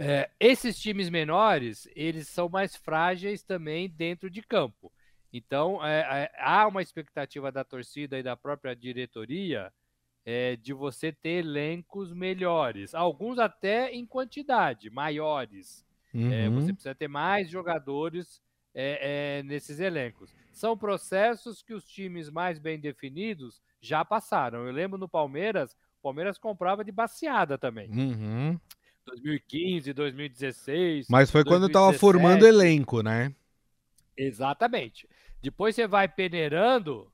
É, 0.00 0.30
esses 0.38 0.78
times 0.78 1.10
menores, 1.10 1.88
eles 1.96 2.28
são 2.28 2.48
mais 2.48 2.76
frágeis 2.76 3.42
também 3.42 3.90
dentro 3.90 4.30
de 4.30 4.40
campo. 4.42 4.92
Então, 5.32 5.84
é, 5.84 6.00
é, 6.00 6.32
há 6.38 6.68
uma 6.68 6.80
expectativa 6.80 7.50
da 7.50 7.64
torcida 7.64 8.16
e 8.16 8.22
da 8.22 8.36
própria 8.36 8.76
diretoria 8.76 9.72
é, 10.24 10.54
de 10.54 10.72
você 10.72 11.10
ter 11.10 11.44
elencos 11.44 12.12
melhores, 12.12 12.94
alguns 12.94 13.40
até 13.40 13.90
em 13.90 14.06
quantidade, 14.06 14.88
maiores. 14.88 15.84
É, 16.14 16.48
uhum. 16.48 16.54
você 16.54 16.72
precisa 16.72 16.94
ter 16.94 17.08
mais 17.08 17.50
jogadores 17.50 18.40
é, 18.72 19.42
nesses 19.42 19.80
elencos. 19.80 20.32
São 20.52 20.78
processos 20.78 21.60
que 21.60 21.74
os 21.74 21.84
times 21.84 22.30
mais 22.30 22.58
bem 22.58 22.78
definidos 22.78 23.60
já 23.80 24.04
passaram. 24.04 24.64
Eu 24.64 24.72
lembro 24.72 24.96
no 24.96 25.08
Palmeiras, 25.08 25.72
o 25.72 26.02
Palmeiras 26.02 26.38
comprava 26.38 26.84
de 26.84 26.92
baseada 26.92 27.58
também. 27.58 27.90
Uhum. 27.90 28.60
2015, 29.08 29.92
2016. 29.92 31.06
Mas 31.08 31.30
foi 31.30 31.42
2017. 31.42 31.48
quando 31.48 31.66
estava 31.66 31.92
formando 31.92 32.46
elenco, 32.46 33.02
né? 33.02 33.34
Exatamente. 34.16 35.08
Depois 35.40 35.74
você 35.74 35.86
vai 35.86 36.08
peneirando 36.08 37.10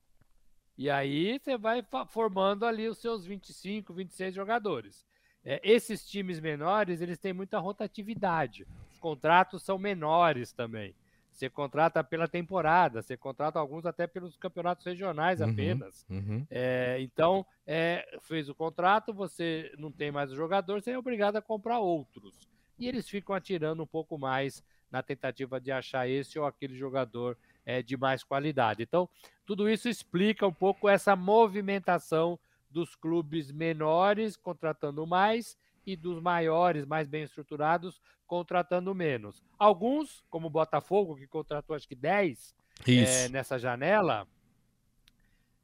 e 0.76 0.90
aí 0.90 1.38
você 1.38 1.56
vai 1.56 1.84
formando 2.08 2.64
ali 2.66 2.88
os 2.88 2.98
seus 2.98 3.24
25, 3.24 3.92
26 3.92 4.34
jogadores. 4.34 5.06
É, 5.44 5.60
esses 5.62 6.08
times 6.08 6.40
menores, 6.40 7.00
eles 7.00 7.18
têm 7.18 7.32
muita 7.32 7.58
rotatividade. 7.58 8.66
Os 8.92 8.98
contratos 8.98 9.62
são 9.62 9.78
menores 9.78 10.52
também. 10.52 10.94
Você 11.34 11.50
contrata 11.50 12.04
pela 12.04 12.28
temporada, 12.28 13.02
você 13.02 13.16
contrata 13.16 13.58
alguns 13.58 13.84
até 13.84 14.06
pelos 14.06 14.36
campeonatos 14.36 14.86
regionais 14.86 15.40
uhum, 15.40 15.50
apenas. 15.50 16.06
Uhum. 16.08 16.46
É, 16.48 16.96
então, 17.00 17.44
é, 17.66 18.18
fez 18.22 18.48
o 18.48 18.54
contrato, 18.54 19.12
você 19.12 19.72
não 19.76 19.90
tem 19.90 20.12
mais 20.12 20.30
o 20.30 20.36
jogador, 20.36 20.80
você 20.80 20.92
é 20.92 20.98
obrigado 20.98 21.34
a 21.34 21.42
comprar 21.42 21.80
outros. 21.80 22.38
E 22.78 22.86
eles 22.86 23.08
ficam 23.08 23.34
atirando 23.34 23.82
um 23.82 23.86
pouco 23.86 24.16
mais 24.16 24.62
na 24.92 25.02
tentativa 25.02 25.60
de 25.60 25.72
achar 25.72 26.08
esse 26.08 26.38
ou 26.38 26.46
aquele 26.46 26.76
jogador 26.76 27.36
é, 27.66 27.82
de 27.82 27.96
mais 27.96 28.22
qualidade. 28.22 28.84
Então, 28.84 29.08
tudo 29.44 29.68
isso 29.68 29.88
explica 29.88 30.46
um 30.46 30.52
pouco 30.52 30.88
essa 30.88 31.16
movimentação 31.16 32.38
dos 32.70 32.94
clubes 32.94 33.50
menores 33.50 34.36
contratando 34.36 35.04
mais 35.04 35.58
e 35.86 35.96
dos 35.96 36.20
maiores, 36.20 36.86
mais 36.86 37.08
bem 37.08 37.22
estruturados, 37.22 38.00
contratando 38.26 38.94
menos. 38.94 39.42
Alguns, 39.58 40.24
como 40.30 40.46
o 40.46 40.50
Botafogo, 40.50 41.16
que 41.16 41.26
contratou 41.26 41.76
acho 41.76 41.88
que 41.88 41.94
10 41.94 42.54
é, 42.86 43.28
nessa 43.28 43.58
janela, 43.58 44.26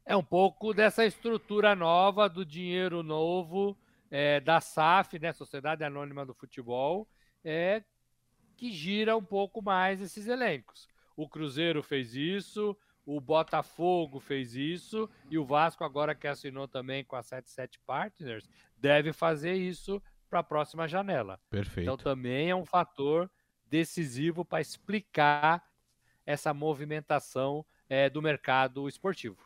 é 0.05 0.15
um 0.15 0.23
pouco 0.23 0.73
dessa 0.73 1.05
estrutura 1.05 1.75
nova, 1.75 2.27
do 2.27 2.45
dinheiro 2.45 3.03
novo, 3.03 3.77
é, 4.09 4.39
da 4.39 4.59
SAF, 4.59 5.17
né, 5.19 5.31
Sociedade 5.31 5.83
Anônima 5.83 6.25
do 6.25 6.33
Futebol, 6.33 7.07
é, 7.43 7.83
que 8.57 8.71
gira 8.71 9.15
um 9.15 9.23
pouco 9.23 9.61
mais 9.61 10.01
esses 10.01 10.27
elencos. 10.27 10.87
O 11.15 11.27
Cruzeiro 11.27 11.81
fez 11.81 12.13
isso, 12.13 12.77
o 13.05 13.19
Botafogo 13.19 14.19
fez 14.19 14.55
isso, 14.55 15.09
e 15.29 15.37
o 15.37 15.45
Vasco, 15.45 15.83
agora 15.83 16.13
que 16.13 16.27
assinou 16.27 16.67
também 16.67 17.03
com 17.03 17.15
a 17.15 17.23
77 17.23 17.79
Partners, 17.85 18.47
deve 18.77 19.13
fazer 19.13 19.55
isso 19.55 20.01
para 20.31 20.39
a 20.39 20.43
próxima 20.43 20.87
janela. 20.87 21.37
Perfeito. 21.49 21.81
Então 21.81 21.97
também 21.97 22.49
é 22.49 22.55
um 22.55 22.65
fator 22.65 23.29
decisivo 23.69 24.45
para 24.45 24.61
explicar 24.61 25.61
essa 26.25 26.53
movimentação 26.53 27.65
é, 27.89 28.09
do 28.09 28.21
mercado 28.21 28.87
esportivo. 28.87 29.37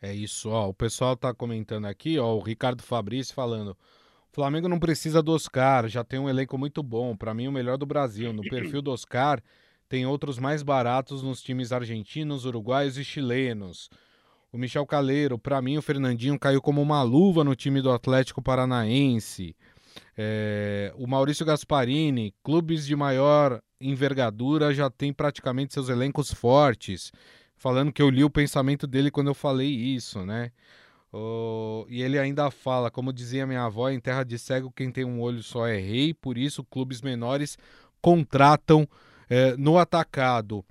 É 0.00 0.14
isso, 0.14 0.48
ó. 0.48 0.68
O 0.68 0.74
pessoal 0.74 1.14
está 1.14 1.34
comentando 1.34 1.86
aqui, 1.86 2.18
ó, 2.18 2.34
o 2.36 2.40
Ricardo 2.40 2.82
Fabrício 2.82 3.34
falando. 3.34 3.70
O 3.70 4.32
Flamengo 4.32 4.68
não 4.68 4.78
precisa 4.78 5.20
do 5.20 5.32
Oscar, 5.32 5.88
já 5.88 6.04
tem 6.04 6.20
um 6.20 6.28
elenco 6.28 6.56
muito 6.56 6.84
bom, 6.84 7.16
para 7.16 7.34
mim 7.34 7.48
o 7.48 7.52
melhor 7.52 7.76
do 7.76 7.84
Brasil. 7.84 8.32
No 8.32 8.42
perfil 8.42 8.80
do 8.80 8.92
Oscar 8.92 9.42
tem 9.88 10.06
outros 10.06 10.38
mais 10.38 10.62
baratos 10.62 11.20
nos 11.20 11.42
times 11.42 11.72
argentinos, 11.72 12.44
uruguaios 12.44 12.96
e 12.96 13.04
chilenos. 13.04 13.90
O 14.52 14.58
Michel 14.58 14.86
Caleiro, 14.86 15.36
para 15.36 15.60
mim 15.60 15.76
o 15.78 15.82
Fernandinho 15.82 16.38
caiu 16.38 16.62
como 16.62 16.80
uma 16.80 17.02
luva 17.02 17.42
no 17.42 17.56
time 17.56 17.82
do 17.82 17.90
Atlético 17.90 18.40
Paranaense. 18.40 19.56
É, 20.16 20.92
o 20.96 21.06
Maurício 21.06 21.46
Gasparini, 21.46 22.34
clubes 22.42 22.86
de 22.86 22.94
maior 22.94 23.60
envergadura 23.80 24.74
já 24.74 24.90
tem 24.90 25.12
praticamente 25.12 25.72
seus 25.72 25.88
elencos 25.88 26.32
fortes. 26.32 27.12
Falando 27.56 27.92
que 27.92 28.00
eu 28.00 28.08
li 28.08 28.24
o 28.24 28.30
pensamento 28.30 28.86
dele 28.86 29.10
quando 29.10 29.28
eu 29.28 29.34
falei 29.34 29.68
isso, 29.68 30.24
né? 30.24 30.50
Oh, 31.12 31.84
e 31.88 32.02
ele 32.02 32.18
ainda 32.18 32.50
fala, 32.50 32.90
como 32.90 33.12
dizia 33.12 33.46
minha 33.46 33.64
avó, 33.64 33.90
em 33.90 33.98
terra 33.98 34.22
de 34.22 34.38
cego 34.38 34.70
quem 34.70 34.92
tem 34.92 35.04
um 35.04 35.20
olho 35.20 35.42
só 35.42 35.66
é 35.66 35.76
rei, 35.76 36.14
por 36.14 36.38
isso 36.38 36.64
clubes 36.64 37.02
menores 37.02 37.58
contratam 38.00 38.88
é, 39.28 39.56
no 39.56 39.76
atacado. 39.76 40.64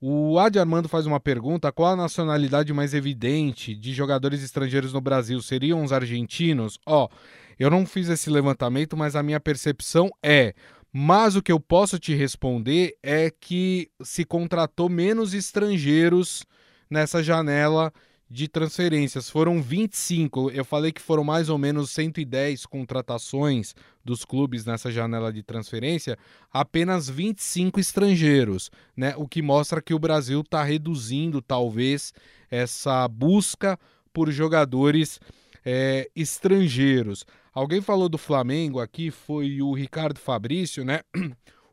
O 0.00 0.38
Adi 0.38 0.58
Armando 0.58 0.88
faz 0.88 1.06
uma 1.06 1.18
pergunta: 1.18 1.72
qual 1.72 1.92
a 1.92 1.96
nacionalidade 1.96 2.72
mais 2.72 2.94
evidente 2.94 3.74
de 3.74 3.92
jogadores 3.92 4.42
estrangeiros 4.42 4.92
no 4.92 5.00
Brasil? 5.00 5.40
Seriam 5.40 5.82
os 5.82 5.92
argentinos? 5.92 6.78
Ó, 6.84 7.04
oh, 7.04 7.08
eu 7.58 7.70
não 7.70 7.86
fiz 7.86 8.08
esse 8.08 8.30
levantamento, 8.30 8.96
mas 8.96 9.16
a 9.16 9.22
minha 9.22 9.40
percepção 9.40 10.10
é. 10.22 10.54
Mas 10.92 11.36
o 11.36 11.42
que 11.42 11.52
eu 11.52 11.60
posso 11.60 11.98
te 11.98 12.14
responder 12.14 12.96
é 13.02 13.30
que 13.30 13.90
se 14.02 14.24
contratou 14.24 14.88
menos 14.88 15.34
estrangeiros 15.34 16.44
nessa 16.90 17.22
janela 17.22 17.92
de 18.28 18.48
transferências. 18.48 19.30
Foram 19.30 19.62
25. 19.62 20.50
Eu 20.50 20.64
falei 20.64 20.90
que 20.90 21.00
foram 21.00 21.22
mais 21.22 21.48
ou 21.48 21.58
menos 21.58 21.90
110 21.90 22.66
contratações 22.66 23.74
dos 24.04 24.24
clubes 24.24 24.64
nessa 24.64 24.90
janela 24.90 25.32
de 25.32 25.42
transferência, 25.42 26.18
apenas 26.52 27.08
25 27.08 27.78
estrangeiros, 27.78 28.70
né? 28.96 29.14
O 29.16 29.28
que 29.28 29.42
mostra 29.42 29.82
que 29.82 29.94
o 29.94 29.98
Brasil 29.98 30.40
está 30.40 30.62
reduzindo, 30.62 31.40
talvez, 31.40 32.12
essa 32.50 33.06
busca 33.08 33.78
por 34.12 34.30
jogadores 34.30 35.20
é, 35.64 36.08
estrangeiros. 36.14 37.24
Alguém 37.56 37.80
falou 37.80 38.06
do 38.06 38.18
Flamengo 38.18 38.80
aqui, 38.80 39.10
foi 39.10 39.62
o 39.62 39.72
Ricardo 39.72 40.20
Fabrício, 40.20 40.84
né? 40.84 41.00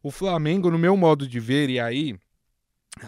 O 0.02 0.10
Flamengo, 0.12 0.72
no 0.72 0.78
meu 0.80 0.96
modo 0.96 1.28
de 1.28 1.42
ver, 1.42 1.70
e 1.70 1.78
aí, 1.78 2.18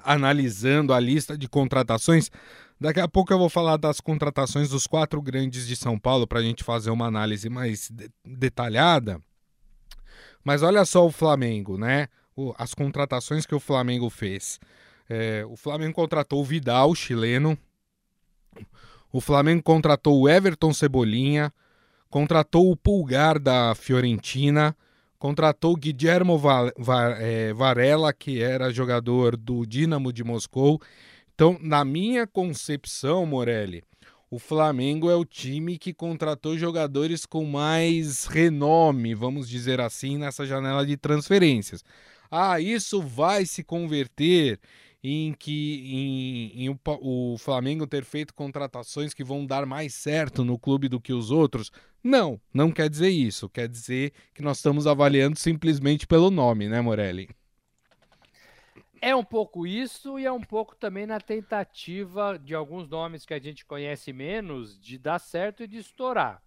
analisando 0.03 0.93
a 0.93 0.99
lista 0.99 1.37
de 1.37 1.47
contratações, 1.47 2.29
daqui 2.77 2.99
a 2.99 3.07
pouco 3.07 3.31
eu 3.31 3.37
vou 3.37 3.47
falar 3.47 3.77
das 3.77 4.01
contratações 4.01 4.67
dos 4.67 4.87
quatro 4.87 5.21
grandes 5.21 5.65
de 5.65 5.73
São 5.73 5.97
Paulo 5.97 6.27
para 6.27 6.39
a 6.39 6.43
gente 6.43 6.65
fazer 6.65 6.89
uma 6.89 7.05
análise 7.05 7.49
mais 7.49 7.89
de 7.89 8.09
detalhada. 8.25 9.21
Mas 10.43 10.61
olha 10.61 10.83
só 10.83 11.05
o 11.05 11.11
Flamengo, 11.11 11.77
né? 11.77 12.09
As 12.57 12.73
contratações 12.73 13.45
que 13.45 13.55
o 13.55 13.59
Flamengo 13.59 14.09
fez. 14.09 14.59
É, 15.09 15.45
o 15.47 15.55
Flamengo 15.55 15.93
contratou 15.93 16.41
o 16.41 16.45
Vidal, 16.45 16.93
chileno. 16.93 17.57
O 19.13 19.21
Flamengo 19.21 19.63
contratou 19.63 20.19
o 20.19 20.27
Everton 20.27 20.73
Cebolinha. 20.73 21.53
Contratou 22.09 22.71
o 22.71 22.77
Pulgar 22.77 23.39
da 23.39 23.73
Fiorentina. 23.75 24.75
Contratou 25.17 25.75
Guillermo 25.75 26.39
é, 27.19 27.53
Varela, 27.53 28.13
que 28.13 28.41
era 28.41 28.71
jogador 28.71 29.35
do 29.35 29.65
Dinamo 29.65 30.13
de 30.13 30.23
Moscou. 30.23 30.79
Então, 31.33 31.57
na 31.61 31.83
minha 31.83 32.25
concepção, 32.25 33.25
Morelli, 33.25 33.83
o 34.29 34.39
Flamengo 34.39 35.09
é 35.09 35.15
o 35.15 35.25
time 35.25 35.77
que 35.77 35.93
contratou 35.93 36.57
jogadores 36.57 37.25
com 37.25 37.45
mais 37.45 38.25
renome, 38.25 39.13
vamos 39.13 39.47
dizer 39.47 39.79
assim, 39.79 40.17
nessa 40.17 40.45
janela 40.45 40.85
de 40.85 40.97
transferências. 40.97 41.83
Ah, 42.29 42.59
isso 42.59 43.01
vai 43.01 43.45
se 43.45 43.63
converter 43.63 44.59
em 45.07 45.33
que 45.33 45.83
em, 45.85 46.63
em 46.63 46.69
o, 46.69 46.79
o, 46.85 47.37
Flamengo 47.37 47.85
ter 47.85 48.03
feito 48.03 48.33
contratações 48.33 49.13
que 49.13 49.23
vão 49.23 49.45
dar 49.45 49.63
mais 49.63 49.93
certo 49.93 50.43
no 50.43 50.57
clube 50.57 50.89
do 50.89 50.99
que 50.99 51.13
os 51.13 51.29
outros? 51.29 51.71
Não, 52.03 52.41
não 52.51 52.71
quer 52.71 52.89
dizer 52.89 53.09
isso. 53.09 53.47
Quer 53.47 53.67
dizer 53.67 54.13
que 54.33 54.41
nós 54.41 54.57
estamos 54.57 54.87
avaliando 54.87 55.37
simplesmente 55.37 56.07
pelo 56.07 56.31
nome, 56.31 56.67
né, 56.67 56.81
Morelli? 56.81 57.29
É 58.99 59.15
um 59.15 59.23
pouco 59.23 59.67
isso 59.67 60.17
e 60.17 60.25
é 60.25 60.31
um 60.31 60.41
pouco 60.41 60.75
também 60.75 61.05
na 61.05 61.19
tentativa 61.19 62.39
de 62.43 62.55
alguns 62.55 62.89
nomes 62.89 63.27
que 63.27 63.33
a 63.35 63.39
gente 63.39 63.63
conhece 63.63 64.11
menos 64.11 64.79
de 64.81 64.97
dar 64.97 65.19
certo 65.19 65.61
e 65.61 65.67
de 65.67 65.77
estourar. 65.77 66.41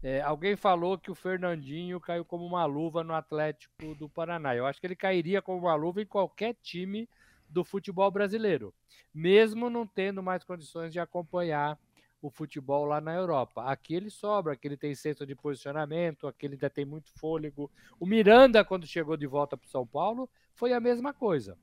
É, 0.00 0.20
alguém 0.20 0.54
falou 0.54 0.96
que 0.96 1.10
o 1.10 1.16
Fernandinho 1.16 1.98
caiu 1.98 2.24
como 2.24 2.46
uma 2.46 2.64
luva 2.64 3.02
no 3.02 3.12
Atlético 3.12 3.96
do 3.96 4.08
Paraná. 4.08 4.54
Eu 4.54 4.66
acho 4.66 4.80
que 4.80 4.86
ele 4.86 4.94
cairia 4.94 5.42
como 5.42 5.58
uma 5.58 5.74
luva 5.74 6.00
em 6.00 6.06
qualquer 6.06 6.54
time 6.62 7.08
do 7.54 7.64
futebol 7.64 8.10
brasileiro, 8.10 8.74
mesmo 9.14 9.70
não 9.70 9.86
tendo 9.86 10.22
mais 10.22 10.42
condições 10.42 10.92
de 10.92 10.98
acompanhar 10.98 11.78
o 12.20 12.28
futebol 12.28 12.84
lá 12.84 13.00
na 13.00 13.14
Europa. 13.14 13.62
Aqui 13.64 13.94
ele 13.94 14.10
sobra, 14.10 14.54
aqui 14.54 14.66
ele 14.66 14.76
tem 14.76 14.94
senso 14.94 15.24
de 15.24 15.36
posicionamento, 15.36 16.26
aqui 16.26 16.46
ele 16.46 16.54
ainda 16.54 16.68
tem 16.68 16.84
muito 16.84 17.12
fôlego. 17.12 17.70
O 18.00 18.06
Miranda, 18.06 18.64
quando 18.64 18.86
chegou 18.86 19.16
de 19.16 19.26
volta 19.26 19.56
para 19.56 19.66
o 19.66 19.70
São 19.70 19.86
Paulo, 19.86 20.28
foi 20.52 20.72
a 20.72 20.80
mesma 20.80 21.14
coisa. 21.14 21.56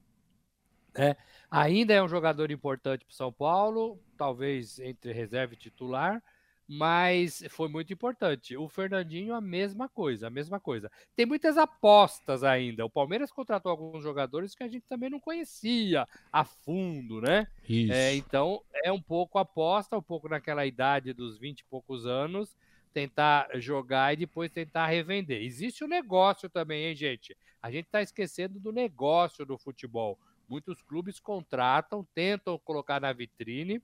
É, 0.96 1.16
ainda 1.50 1.94
é 1.94 2.02
um 2.02 2.08
jogador 2.08 2.52
importante 2.52 3.04
para 3.04 3.12
o 3.12 3.16
São 3.16 3.34
Paulo, 3.34 4.00
talvez 4.18 4.80
entre 4.80 5.12
reserva 5.12 5.54
e 5.54 5.58
titular, 5.58 6.24
mas 6.74 7.44
foi 7.50 7.68
muito 7.68 7.92
importante. 7.92 8.56
O 8.56 8.70
Fernandinho, 8.70 9.36
a 9.36 9.42
mesma 9.42 9.90
coisa, 9.90 10.28
a 10.28 10.30
mesma 10.30 10.58
coisa. 10.58 10.90
Tem 11.18 11.26
muitas 11.26 11.58
apostas 11.58 12.46
ainda. 12.46 12.86
O 12.86 12.90
Palmeiras 12.90 13.30
contratou 13.30 13.70
alguns 13.70 14.02
jogadores 14.02 14.56
que 14.56 14.64
a 14.64 14.70
gente 14.70 14.86
também 14.88 15.10
não 15.10 15.20
conhecia 15.20 16.08
a 16.32 16.46
fundo, 16.46 17.20
né? 17.20 17.46
É, 17.92 18.16
então, 18.16 18.64
é 18.86 18.90
um 18.90 19.02
pouco 19.02 19.38
aposta, 19.38 19.98
um 19.98 20.02
pouco 20.02 20.30
naquela 20.30 20.66
idade 20.66 21.12
dos 21.12 21.38
20 21.38 21.60
e 21.60 21.66
poucos 21.66 22.06
anos, 22.06 22.56
tentar 22.94 23.50
jogar 23.56 24.14
e 24.14 24.18
depois 24.18 24.50
tentar 24.50 24.88
revender. 24.88 25.42
Existe 25.42 25.84
o 25.84 25.88
um 25.88 25.90
negócio 25.90 26.50
também, 26.50 26.86
hein, 26.86 26.96
gente? 26.96 27.36
A 27.62 27.70
gente 27.70 27.88
está 27.88 28.02
esquecendo 28.02 28.62
do 28.62 28.72
negócio 28.72 29.46
do 29.46 29.58
futebol. 29.58 30.18
Muitos 30.48 30.82
clubes 30.82 31.20
contratam, 31.20 32.08
tentam 32.16 32.58
colocar 32.58 33.02
na 33.02 33.12
vitrine 33.12 33.82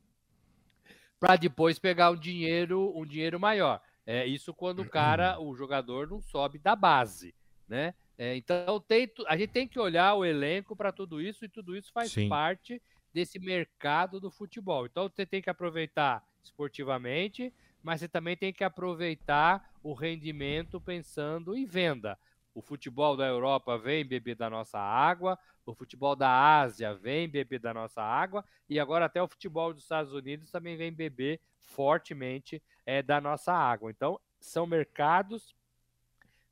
para 1.19 1.35
depois 1.35 1.79
pegar 1.79 2.11
um 2.11 2.15
dinheiro, 2.15 2.93
um 2.95 3.05
dinheiro 3.05 3.39
maior. 3.39 3.81
É 4.05 4.25
isso 4.25 4.53
quando 4.53 4.81
o 4.81 4.89
cara, 4.89 5.39
o 5.39 5.55
jogador 5.55 6.07
não 6.07 6.21
sobe 6.21 6.57
da 6.59 6.75
base, 6.75 7.35
né? 7.67 7.93
É, 8.17 8.35
então 8.35 8.79
tem, 8.79 9.11
a 9.27 9.37
gente 9.37 9.51
tem 9.51 9.67
que 9.67 9.79
olhar 9.79 10.15
o 10.15 10.25
elenco 10.25 10.75
para 10.75 10.91
tudo 10.91 11.21
isso 11.21 11.45
e 11.45 11.49
tudo 11.49 11.75
isso 11.75 11.91
faz 11.91 12.11
Sim. 12.11 12.29
parte 12.29 12.81
desse 13.13 13.37
mercado 13.37 14.19
do 14.19 14.31
futebol. 14.31 14.85
Então 14.85 15.07
você 15.07 15.25
tem 15.25 15.41
que 15.41 15.49
aproveitar 15.49 16.23
esportivamente, 16.43 17.53
mas 17.83 17.99
você 17.99 18.07
também 18.07 18.35
tem 18.35 18.51
que 18.51 18.63
aproveitar 18.63 19.71
o 19.83 19.93
rendimento 19.93 20.81
pensando 20.81 21.55
em 21.55 21.65
venda. 21.65 22.17
O 22.57 22.61
futebol 22.63 23.15
da 23.15 23.27
Europa 23.27 23.77
vem 23.77 24.03
beber 24.03 24.33
da 24.33 24.49
nossa 24.49 24.79
água, 24.79 25.37
o 25.63 25.75
futebol 25.75 26.15
da 26.15 26.59
Ásia 26.59 26.91
vem 26.95 27.29
beber 27.29 27.59
da 27.59 27.71
nossa 27.71 28.01
água 28.01 28.43
e 28.67 28.79
agora 28.79 29.05
até 29.05 29.21
o 29.21 29.27
futebol 29.27 29.71
dos 29.71 29.83
Estados 29.83 30.11
Unidos 30.11 30.49
também 30.49 30.75
vem 30.75 30.91
beber 30.91 31.39
fortemente 31.59 32.59
é, 32.83 33.03
da 33.03 33.21
nossa 33.21 33.53
água. 33.53 33.91
Então, 33.91 34.19
são 34.39 34.65
mercados 34.65 35.55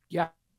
que 0.07 0.17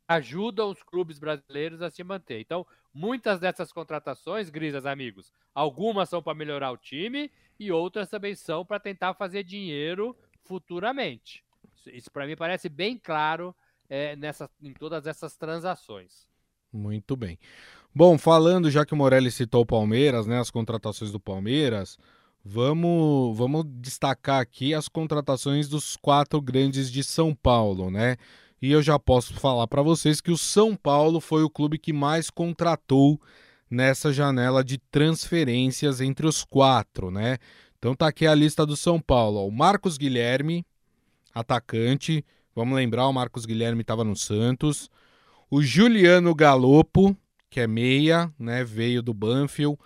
ajudam 0.08 0.68
os 0.68 0.82
clubes 0.82 1.20
brasileiros 1.20 1.80
a 1.80 1.90
se 1.90 2.02
manter. 2.02 2.40
Então, 2.40 2.66
muitas 2.92 3.38
dessas 3.38 3.70
contratações, 3.70 4.50
Grisas, 4.50 4.84
amigos, 4.84 5.32
algumas 5.54 6.08
são 6.08 6.20
para 6.20 6.34
melhorar 6.34 6.72
o 6.72 6.76
time 6.76 7.30
e 7.56 7.70
outras 7.70 8.10
também 8.10 8.34
são 8.34 8.66
para 8.66 8.80
tentar 8.80 9.14
fazer 9.14 9.44
dinheiro 9.44 10.18
futuramente. 10.42 11.44
Isso, 11.86 12.10
para 12.10 12.26
mim 12.26 12.34
parece 12.34 12.68
bem 12.68 12.98
claro 12.98 13.54
é, 13.88 14.16
nessa, 14.16 14.50
em 14.62 14.72
todas 14.72 15.06
essas 15.06 15.36
transações. 15.36 16.28
Muito 16.72 17.16
bem. 17.16 17.38
Bom, 17.94 18.18
falando, 18.18 18.70
já 18.70 18.84
que 18.84 18.92
o 18.92 18.96
Morelli 18.96 19.30
citou 19.30 19.62
o 19.62 19.66
Palmeiras, 19.66 20.26
né, 20.26 20.38
as 20.38 20.50
contratações 20.50 21.10
do 21.10 21.18
Palmeiras, 21.18 21.98
vamos, 22.44 23.36
vamos 23.36 23.64
destacar 23.66 24.40
aqui 24.40 24.74
as 24.74 24.88
contratações 24.88 25.68
dos 25.68 25.96
quatro 25.96 26.40
grandes 26.40 26.90
de 26.90 27.02
São 27.02 27.34
Paulo, 27.34 27.90
né? 27.90 28.16
E 28.60 28.72
eu 28.72 28.82
já 28.82 28.98
posso 28.98 29.34
falar 29.34 29.66
para 29.66 29.82
vocês 29.82 30.20
que 30.20 30.30
o 30.30 30.36
São 30.36 30.74
Paulo 30.76 31.20
foi 31.20 31.42
o 31.42 31.50
clube 31.50 31.78
que 31.78 31.92
mais 31.92 32.30
contratou 32.30 33.20
nessa 33.70 34.12
janela 34.12 34.62
de 34.62 34.78
transferências 34.78 36.00
entre 36.00 36.26
os 36.26 36.44
quatro, 36.44 37.10
né? 37.10 37.38
Então 37.78 37.94
tá 37.94 38.08
aqui 38.08 38.26
a 38.26 38.34
lista 38.34 38.64
do 38.64 38.76
São 38.76 39.00
Paulo. 39.00 39.46
O 39.46 39.50
Marcos 39.50 39.98
Guilherme, 39.98 40.64
atacante, 41.34 42.24
Vamos 42.56 42.74
lembrar, 42.74 43.06
o 43.06 43.12
Marcos 43.12 43.44
Guilherme 43.44 43.82
estava 43.82 44.02
no 44.02 44.16
Santos. 44.16 44.90
O 45.50 45.62
Juliano 45.62 46.34
Galopo, 46.34 47.14
que 47.50 47.60
é 47.60 47.66
meia, 47.66 48.32
né, 48.38 48.64
veio 48.64 49.02
do 49.02 49.12
Banfield. 49.12 49.76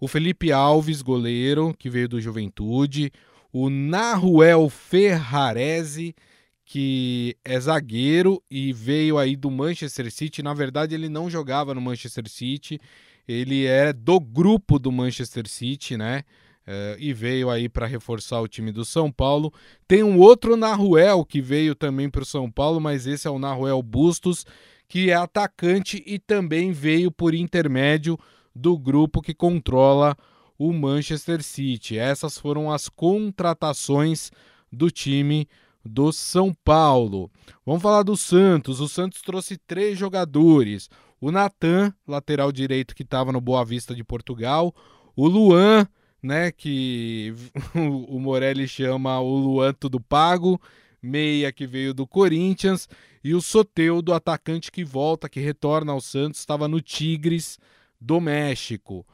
O 0.00 0.08
Felipe 0.08 0.50
Alves, 0.50 1.02
goleiro, 1.02 1.72
que 1.78 1.88
veio 1.88 2.08
do 2.08 2.20
Juventude. 2.20 3.12
O 3.52 3.70
Naruel 3.70 4.68
Ferrarese, 4.68 6.16
que 6.64 7.36
é 7.44 7.60
zagueiro 7.60 8.42
e 8.50 8.72
veio 8.72 9.18
aí 9.18 9.36
do 9.36 9.48
Manchester 9.48 10.10
City. 10.10 10.42
Na 10.42 10.52
verdade, 10.52 10.96
ele 10.96 11.08
não 11.08 11.30
jogava 11.30 11.72
no 11.74 11.80
Manchester 11.80 12.28
City, 12.28 12.80
ele 13.28 13.66
é 13.66 13.92
do 13.92 14.18
grupo 14.18 14.80
do 14.80 14.90
Manchester 14.90 15.46
City, 15.48 15.96
né? 15.96 16.24
Uh, 16.66 16.98
e 16.98 17.12
veio 17.12 17.48
aí 17.48 17.68
para 17.68 17.86
reforçar 17.86 18.40
o 18.40 18.48
time 18.48 18.72
do 18.72 18.84
São 18.84 19.10
Paulo. 19.12 19.52
Tem 19.86 20.02
um 20.02 20.18
outro 20.18 20.56
Naruel 20.56 21.24
que 21.24 21.40
veio 21.40 21.76
também 21.76 22.10
para 22.10 22.22
o 22.22 22.26
São 22.26 22.50
Paulo, 22.50 22.80
mas 22.80 23.06
esse 23.06 23.28
é 23.28 23.30
o 23.30 23.38
Naruel 23.38 23.80
Bustos, 23.80 24.44
que 24.88 25.10
é 25.10 25.14
atacante 25.14 26.02
e 26.04 26.18
também 26.18 26.72
veio 26.72 27.12
por 27.12 27.34
intermédio 27.34 28.18
do 28.52 28.76
grupo 28.76 29.22
que 29.22 29.32
controla 29.32 30.16
o 30.58 30.72
Manchester 30.72 31.42
City. 31.42 31.98
Essas 31.98 32.38
foram 32.38 32.72
as 32.72 32.88
contratações 32.88 34.32
do 34.72 34.90
time 34.90 35.48
do 35.84 36.12
São 36.12 36.52
Paulo. 36.64 37.30
Vamos 37.64 37.82
falar 37.82 38.02
do 38.02 38.16
Santos. 38.16 38.80
O 38.80 38.88
Santos 38.88 39.22
trouxe 39.22 39.56
três 39.56 39.98
jogadores: 39.98 40.90
o 41.20 41.30
Natan, 41.30 41.94
lateral 42.06 42.50
direito 42.50 42.94
que 42.94 43.02
estava 43.02 43.30
no 43.30 43.40
Boa 43.40 43.64
Vista 43.64 43.94
de 43.94 44.02
Portugal, 44.02 44.74
o 45.14 45.28
Luan 45.28 45.86
né? 46.26 46.50
Que 46.50 47.34
o 48.08 48.18
Morelli 48.18 48.66
chama 48.68 49.20
o 49.20 49.36
Luan 49.36 49.74
do 49.80 50.00
pago, 50.00 50.60
meia 51.00 51.52
que 51.52 51.66
veio 51.66 51.94
do 51.94 52.06
Corinthians, 52.06 52.88
e 53.22 53.34
o 53.34 53.40
Soteudo, 53.40 54.12
atacante 54.12 54.70
que 54.70 54.84
volta, 54.84 55.28
que 55.28 55.40
retorna 55.40 55.92
ao 55.92 56.00
Santos, 56.00 56.40
estava 56.40 56.68
no 56.68 56.80
Tigres 56.80 57.58
do 58.00 58.20
México. 58.20 59.06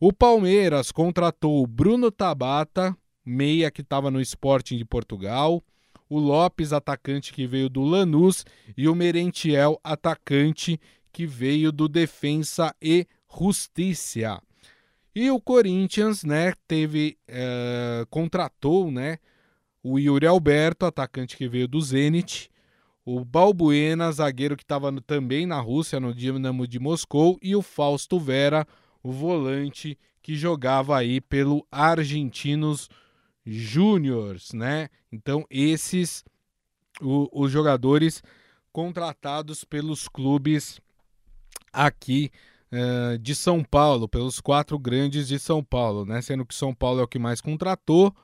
O 0.00 0.12
Palmeiras 0.12 0.90
contratou 0.90 1.62
o 1.62 1.66
Bruno 1.66 2.10
Tabata, 2.10 2.96
meia 3.24 3.70
que 3.70 3.80
estava 3.80 4.10
no 4.10 4.20
Sporting 4.20 4.76
de 4.76 4.84
Portugal, 4.84 5.62
o 6.08 6.18
Lopes, 6.18 6.72
atacante 6.72 7.32
que 7.32 7.46
veio 7.46 7.68
do 7.68 7.82
Lanús, 7.82 8.44
e 8.76 8.88
o 8.88 8.94
Merentiel, 8.94 9.80
atacante 9.82 10.78
que 11.10 11.26
veio 11.26 11.72
do 11.72 11.88
Defensa 11.88 12.74
e 12.82 13.06
Justiça. 13.34 14.42
E 15.14 15.30
o 15.30 15.40
Corinthians, 15.40 16.24
né, 16.24 16.54
teve, 16.66 17.16
uh, 17.28 18.06
contratou, 18.06 18.90
né, 18.90 19.18
o 19.82 19.98
Yuri 19.98 20.26
Alberto, 20.26 20.86
atacante 20.86 21.36
que 21.36 21.48
veio 21.48 21.68
do 21.68 21.80
Zenit, 21.80 22.50
o 23.04 23.24
Balbuena, 23.24 24.10
zagueiro 24.10 24.56
que 24.56 24.64
estava 24.64 24.90
também 25.02 25.46
na 25.46 25.60
Rússia, 25.60 26.00
no 26.00 26.14
Dinamo 26.14 26.66
de 26.66 26.80
Moscou, 26.80 27.38
e 27.42 27.54
o 27.54 27.62
Fausto 27.62 28.18
Vera, 28.18 28.66
o 29.02 29.12
volante 29.12 29.98
que 30.22 30.34
jogava 30.34 30.96
aí 30.96 31.20
pelo 31.20 31.66
Argentinos 31.70 32.88
Júniors, 33.44 34.54
né? 34.54 34.88
Então 35.12 35.44
esses 35.50 36.24
o, 37.00 37.28
os 37.32 37.52
jogadores 37.52 38.22
contratados 38.72 39.64
pelos 39.64 40.08
clubes 40.08 40.80
aqui 41.70 42.30
uh, 42.74 43.18
de 43.18 43.34
São 43.34 43.62
Paulo, 43.62 44.08
pelos 44.08 44.40
quatro 44.40 44.78
grandes 44.78 45.28
de 45.28 45.38
São 45.38 45.62
Paulo, 45.62 46.04
né? 46.04 46.20
Sendo 46.20 46.44
que 46.44 46.54
São 46.54 46.74
Paulo 46.74 47.00
é 47.00 47.04
o 47.04 47.08
que 47.08 47.18
mais 47.18 47.40
contratou, 47.40 48.14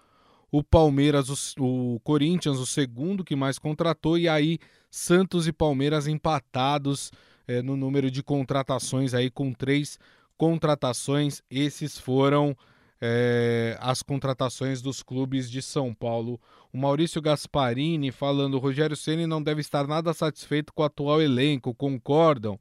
o 0.50 0.64
Palmeiras, 0.64 1.54
o, 1.56 1.94
o 1.94 2.00
Corinthians, 2.00 2.58
o 2.58 2.66
segundo 2.66 3.24
que 3.24 3.36
mais 3.36 3.58
contratou, 3.58 4.18
e 4.18 4.28
aí 4.28 4.58
Santos 4.90 5.46
e 5.46 5.52
Palmeiras 5.52 6.06
empatados 6.08 7.12
uh, 7.48 7.62
no 7.62 7.76
número 7.76 8.10
de 8.10 8.22
contratações 8.22 9.14
aí 9.14 9.30
com 9.30 9.52
três 9.52 9.98
contratações. 10.36 11.42
Esses 11.50 11.98
foram 11.98 12.56
é, 13.00 13.78
as 13.80 14.02
contratações 14.02 14.82
dos 14.82 15.02
clubes 15.02 15.50
de 15.50 15.62
São 15.62 15.94
Paulo. 15.94 16.38
O 16.72 16.78
Maurício 16.78 17.22
Gasparini 17.22 18.10
falando: 18.10 18.58
Rogério 18.58 18.96
Ceni 18.96 19.26
não 19.26 19.42
deve 19.42 19.60
estar 19.60 19.86
nada 19.86 20.12
satisfeito 20.12 20.72
com 20.72 20.82
o 20.82 20.86
atual 20.86 21.22
elenco, 21.22 21.74
concordam? 21.74 22.58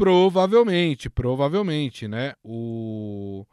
Provavelmente, 0.00 1.10
provavelmente, 1.10 2.08
né? 2.08 2.32
O, 2.42 3.46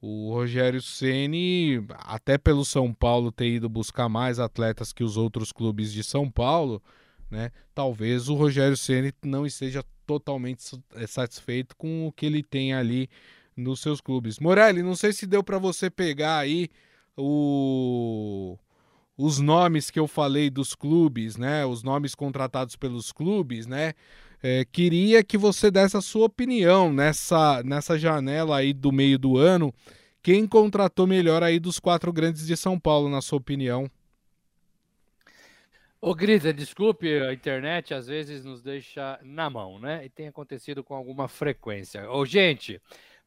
o 0.00 0.32
Rogério 0.32 0.80
Ceni, 0.80 1.84
até 1.98 2.38
pelo 2.38 2.64
São 2.64 2.94
Paulo 2.94 3.32
ter 3.32 3.48
ido 3.48 3.68
buscar 3.68 4.08
mais 4.08 4.38
atletas 4.38 4.92
que 4.92 5.02
os 5.02 5.16
outros 5.16 5.50
clubes 5.50 5.92
de 5.92 6.04
São 6.04 6.30
Paulo, 6.30 6.80
né? 7.28 7.50
Talvez 7.74 8.28
o 8.28 8.34
Rogério 8.36 8.76
Ceni 8.76 9.12
não 9.24 9.44
esteja 9.44 9.84
totalmente 10.06 10.80
é, 10.94 11.08
satisfeito 11.08 11.76
com 11.76 12.06
o 12.06 12.12
que 12.12 12.24
ele 12.24 12.44
tem 12.44 12.72
ali 12.72 13.10
nos 13.56 13.80
seus 13.80 14.00
clubes. 14.00 14.38
Morelli, 14.38 14.84
não 14.84 14.94
sei 14.94 15.12
se 15.12 15.26
deu 15.26 15.42
para 15.42 15.58
você 15.58 15.90
pegar 15.90 16.38
aí 16.38 16.68
o 17.16 18.56
os 19.18 19.38
nomes 19.38 19.90
que 19.90 19.98
eu 19.98 20.06
falei 20.06 20.48
dos 20.48 20.74
clubes, 20.74 21.36
né? 21.36 21.66
Os 21.66 21.82
nomes 21.82 22.14
contratados 22.14 22.76
pelos 22.76 23.10
clubes, 23.10 23.66
né? 23.66 23.92
É, 24.42 24.64
queria 24.64 25.22
que 25.22 25.36
você 25.36 25.70
desse 25.70 25.96
a 25.96 26.00
sua 26.00 26.26
opinião 26.26 26.92
nessa, 26.92 27.62
nessa 27.62 27.98
janela 27.98 28.56
aí 28.56 28.72
do 28.72 28.90
meio 28.90 29.18
do 29.18 29.36
ano. 29.36 29.72
Quem 30.22 30.46
contratou 30.46 31.06
melhor 31.06 31.42
aí 31.42 31.58
dos 31.58 31.78
quatro 31.78 32.12
grandes 32.12 32.46
de 32.46 32.56
São 32.56 32.78
Paulo, 32.78 33.08
na 33.08 33.20
sua 33.20 33.38
opinião? 33.38 33.90
Ô, 36.00 36.14
Grisa, 36.14 36.50
desculpe, 36.50 37.12
a 37.22 37.32
internet 37.32 37.92
às 37.92 38.06
vezes 38.06 38.42
nos 38.42 38.62
deixa 38.62 39.20
na 39.22 39.50
mão, 39.50 39.78
né? 39.78 40.02
E 40.06 40.08
tem 40.08 40.28
acontecido 40.28 40.82
com 40.82 40.94
alguma 40.94 41.28
frequência. 41.28 42.10
Ô, 42.10 42.24
gente, 42.24 42.80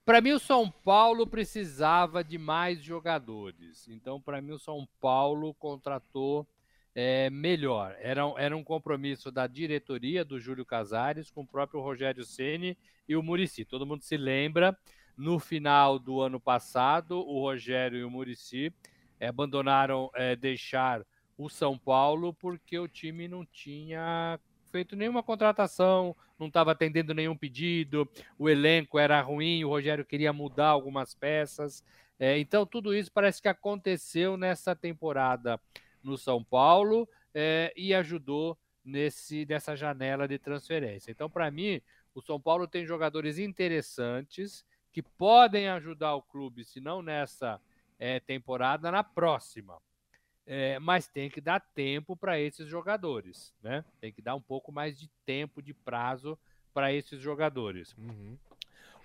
para 0.04 0.20
mim 0.20 0.32
o 0.32 0.40
São 0.40 0.72
Paulo 0.72 1.28
precisava 1.28 2.24
de 2.24 2.40
mais 2.40 2.84
jogadores. 2.84 3.88
Então, 3.88 4.20
para 4.20 4.42
mim 4.42 4.54
o 4.54 4.60
São 4.60 4.88
Paulo 5.00 5.54
contratou 5.54 6.48
é, 6.96 7.30
melhor. 7.30 7.96
Era, 8.00 8.22
era 8.38 8.56
um 8.56 8.64
compromisso 8.64 9.32
da 9.32 9.48
diretoria 9.48 10.24
do 10.24 10.40
Júlio 10.40 10.66
Casares 10.66 11.32
com 11.32 11.42
o 11.42 11.48
próprio 11.48 11.82
Rogério 11.82 12.24
Ceni 12.24 12.78
e 13.08 13.16
o 13.16 13.24
Murici. 13.24 13.66
Todo 13.66 13.86
mundo 13.86 14.04
se 14.04 14.18
lembra, 14.18 14.78
no 15.18 15.40
final 15.40 16.00
do 16.00 16.22
ano 16.22 16.40
passado, 16.40 17.20
o 17.20 17.42
Rogério 17.42 18.00
e 18.00 18.04
o 18.04 18.10
Murici 18.10 18.74
é, 19.20 19.28
abandonaram 19.28 20.10
é, 20.16 20.36
deixar 20.36 21.06
o 21.38 21.50
São 21.50 21.78
Paulo 21.78 22.34
porque 22.34 22.78
o 22.78 22.88
time 22.88 23.28
não 23.28 23.46
tinha 23.46 24.40
feito 24.72 24.96
nenhuma 24.96 25.22
contratação, 25.22 26.16
não 26.38 26.48
estava 26.48 26.72
atendendo 26.72 27.14
nenhum 27.14 27.38
pedido, 27.38 28.10
o 28.40 28.50
elenco 28.50 28.98
era 28.98 29.22
ruim, 29.22 29.64
o 29.64 29.70
Rogério 29.70 30.04
queria 30.04 30.34
mudar 30.34 30.70
algumas 30.70 31.14
peças. 31.14 31.84
É, 32.20 32.40
então, 32.40 32.66
tudo 32.66 32.94
isso 32.94 33.12
parece 33.12 33.42
que 33.42 33.48
aconteceu 33.48 34.36
nessa 34.36 34.76
temporada 34.76 35.60
no 36.04 36.18
São 36.18 36.44
Paulo 36.44 37.08
é, 37.34 37.74
e 37.76 37.94
ajudou 37.94 38.58
nesse, 38.84 39.46
nessa 39.46 39.76
janela 39.76 40.28
de 40.28 40.38
transferência. 40.38 41.12
Então, 41.12 41.30
para 41.30 41.50
mim, 41.50 41.82
o 42.14 42.22
São 42.22 42.40
Paulo 42.40 42.68
tem 42.68 42.86
jogadores 42.86 43.40
interessantes 43.40 44.66
que 44.92 45.02
podem 45.02 45.70
ajudar 45.70 46.16
o 46.16 46.22
clube, 46.22 46.64
se 46.64 46.80
não 46.80 47.02
nessa 47.02 47.60
é, 47.98 48.20
temporada, 48.20 48.92
na 48.92 49.04
próxima. 49.04 49.82
É, 50.46 50.78
mas 50.78 51.08
tem 51.08 51.30
que 51.30 51.40
dar 51.40 51.60
tempo 51.60 52.18
para 52.18 52.40
esses 52.40 52.68
jogadores, 52.68 53.54
né? 53.64 53.84
Tem 54.02 54.12
que 54.12 54.22
dar 54.22 54.36
um 54.36 54.42
pouco 54.42 54.74
mais 54.74 55.00
de 55.00 55.10
tempo, 55.26 55.62
de 55.62 55.74
prazo 55.74 56.38
para 56.74 56.92
esses 56.92 57.22
jogadores. 57.22 57.96
Uhum. 57.98 58.38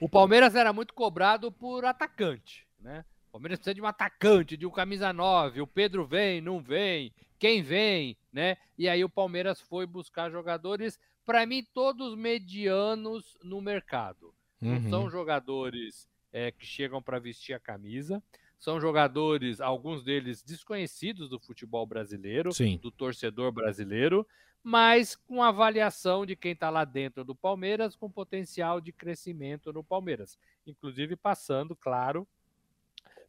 O 0.00 0.08
Palmeiras 0.08 0.56
era 0.56 0.72
muito 0.72 0.92
cobrado 0.94 1.52
por 1.52 1.84
atacante, 1.84 2.66
né? 2.80 3.04
O 3.28 3.32
Palmeiras 3.32 3.58
precisa 3.58 3.74
de 3.74 3.82
um 3.82 3.86
atacante, 3.86 4.56
de 4.56 4.66
um 4.66 4.70
camisa 4.70 5.12
9. 5.12 5.60
O 5.60 5.66
Pedro 5.66 6.06
vem, 6.06 6.40
não 6.40 6.60
vem. 6.60 7.12
Quem 7.38 7.62
vem, 7.62 8.16
né? 8.32 8.56
E 8.76 8.88
aí 8.88 9.04
o 9.04 9.08
Palmeiras 9.08 9.60
foi 9.60 9.86
buscar 9.86 10.30
jogadores, 10.30 10.98
para 11.26 11.44
mim, 11.44 11.64
todos 11.74 12.16
medianos 12.16 13.36
no 13.42 13.60
mercado. 13.60 14.34
Uhum. 14.62 14.80
Não 14.80 14.90
são 14.90 15.10
jogadores 15.10 16.08
é, 16.32 16.50
que 16.50 16.64
chegam 16.64 17.02
para 17.02 17.18
vestir 17.18 17.52
a 17.52 17.60
camisa. 17.60 18.22
São 18.58 18.80
jogadores, 18.80 19.60
alguns 19.60 20.02
deles 20.02 20.42
desconhecidos 20.42 21.28
do 21.28 21.38
futebol 21.38 21.86
brasileiro, 21.86 22.50
Sim. 22.52 22.78
do 22.78 22.90
torcedor 22.90 23.52
brasileiro, 23.52 24.26
mas 24.62 25.14
com 25.14 25.42
avaliação 25.42 26.26
de 26.26 26.34
quem 26.34 26.52
está 26.52 26.68
lá 26.70 26.84
dentro 26.84 27.24
do 27.24 27.34
Palmeiras, 27.34 27.94
com 27.94 28.10
potencial 28.10 28.80
de 28.80 28.90
crescimento 28.90 29.72
no 29.72 29.84
Palmeiras. 29.84 30.36
Inclusive 30.66 31.14
passando, 31.14 31.76
claro, 31.76 32.26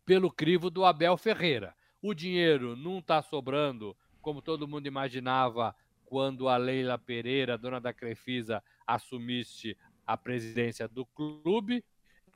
pelo 0.09 0.31
crivo 0.31 0.71
do 0.71 0.85
Abel 0.85 1.15
Ferreira. 1.17 1.75
O 2.01 2.15
dinheiro 2.15 2.75
não 2.75 2.97
está 2.97 3.21
sobrando, 3.21 3.95
como 4.23 4.41
todo 4.41 4.67
mundo 4.67 4.87
imaginava 4.87 5.75
quando 6.03 6.49
a 6.49 6.57
Leila 6.57 6.97
Pereira, 6.97 7.59
dona 7.59 7.79
da 7.79 7.93
Crefisa, 7.93 8.63
assumisse 8.87 9.77
a 10.07 10.17
presidência 10.17 10.87
do 10.87 11.05
clube. 11.05 11.85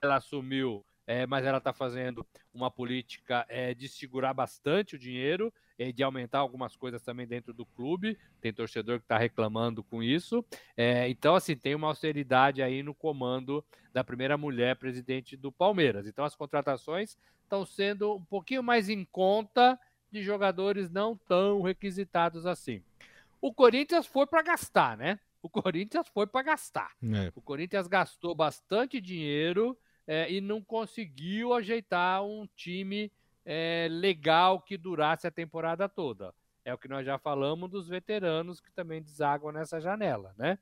Ela 0.03 0.17
assumiu 0.17 0.85
é, 1.07 1.25
mas 1.25 1.45
ela 1.45 1.57
está 1.57 1.73
fazendo 1.73 2.23
uma 2.53 2.69
política 2.69 3.43
é, 3.49 3.73
de 3.73 3.89
segurar 3.89 4.35
bastante 4.35 4.95
o 4.95 4.99
dinheiro 4.99 5.51
e 5.77 5.91
de 5.91 6.03
aumentar 6.03 6.39
algumas 6.39 6.75
coisas 6.75 7.01
também 7.01 7.27
dentro 7.27 7.53
do 7.53 7.65
clube. 7.65 8.17
Tem 8.41 8.53
torcedor 8.53 8.99
que 8.99 9.05
está 9.05 9.17
reclamando 9.17 9.83
com 9.83 10.03
isso. 10.03 10.45
É, 10.77 11.09
então, 11.09 11.35
assim, 11.35 11.55
tem 11.55 11.75
uma 11.75 11.87
austeridade 11.87 12.61
aí 12.61 12.83
no 12.83 12.93
comando 12.93 13.63
da 13.91 14.03
primeira 14.03 14.37
mulher 14.37 14.75
presidente 14.75 15.35
do 15.35 15.51
Palmeiras. 15.51 16.07
Então, 16.07 16.25
as 16.25 16.35
contratações 16.35 17.17
estão 17.43 17.65
sendo 17.65 18.15
um 18.15 18.23
pouquinho 18.23 18.63
mais 18.63 18.89
em 18.89 19.05
conta 19.05 19.79
de 20.11 20.21
jogadores 20.21 20.89
não 20.89 21.17
tão 21.17 21.61
requisitados 21.61 22.45
assim. 22.45 22.83
O 23.41 23.53
Corinthians 23.53 24.05
foi 24.05 24.25
para 24.25 24.41
gastar, 24.41 24.95
né? 24.95 25.19
O 25.41 25.49
Corinthians 25.49 26.07
foi 26.07 26.25
para 26.25 26.43
gastar. 26.43 26.91
É. 27.03 27.31
O 27.35 27.41
Corinthians 27.41 27.87
gastou 27.87 28.33
bastante 28.33 29.01
dinheiro 29.01 29.77
é, 30.07 30.31
e 30.31 30.39
não 30.39 30.61
conseguiu 30.61 31.53
ajeitar 31.53 32.23
um 32.23 32.47
time 32.55 33.11
é, 33.45 33.87
legal 33.89 34.61
que 34.61 34.77
durasse 34.77 35.27
a 35.27 35.31
temporada 35.31 35.87
toda. 35.89 36.33
É 36.65 36.73
o 36.73 36.77
que 36.77 36.87
nós 36.87 37.05
já 37.05 37.17
falamos 37.17 37.69
dos 37.69 37.87
veteranos 37.87 38.61
que 38.61 38.71
também 38.71 39.01
desaguam 39.01 39.51
nessa 39.51 39.81
janela, 39.81 40.33
né? 40.37 40.57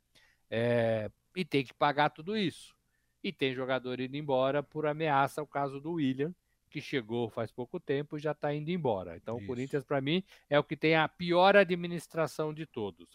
É, 0.50 1.12
e 1.36 1.46
tem 1.46 1.63
que 1.63 1.74
pagar 1.74 2.10
tudo 2.10 2.36
isso. 2.36 2.76
E 3.24 3.32
tem 3.32 3.54
jogador 3.54 4.00
indo 4.00 4.17
embora 4.17 4.63
por 4.63 4.88
ameaça, 4.88 5.44
o 5.44 5.48
caso 5.48 5.80
do 5.80 5.94
William, 5.94 6.34
que 6.72 6.82
chegou 6.82 7.30
faz 7.30 7.52
pouco 7.52 7.80
tempo 7.80 8.17
e 8.17 8.20
já 8.20 8.32
está 8.32 8.54
indo 8.54 8.72
embora. 8.72 9.15
Então 9.15 9.36
isso. 9.36 9.44
o 9.44 9.48
Corinthians, 9.48 9.84
para 9.84 10.02
mim, 10.02 10.24
é 10.50 10.58
o 10.58 10.63
que 10.63 10.76
tem 10.76 10.96
a 10.96 11.08
pior 11.08 11.56
administração 11.56 12.54
de 12.54 12.65
todos. 12.65 13.08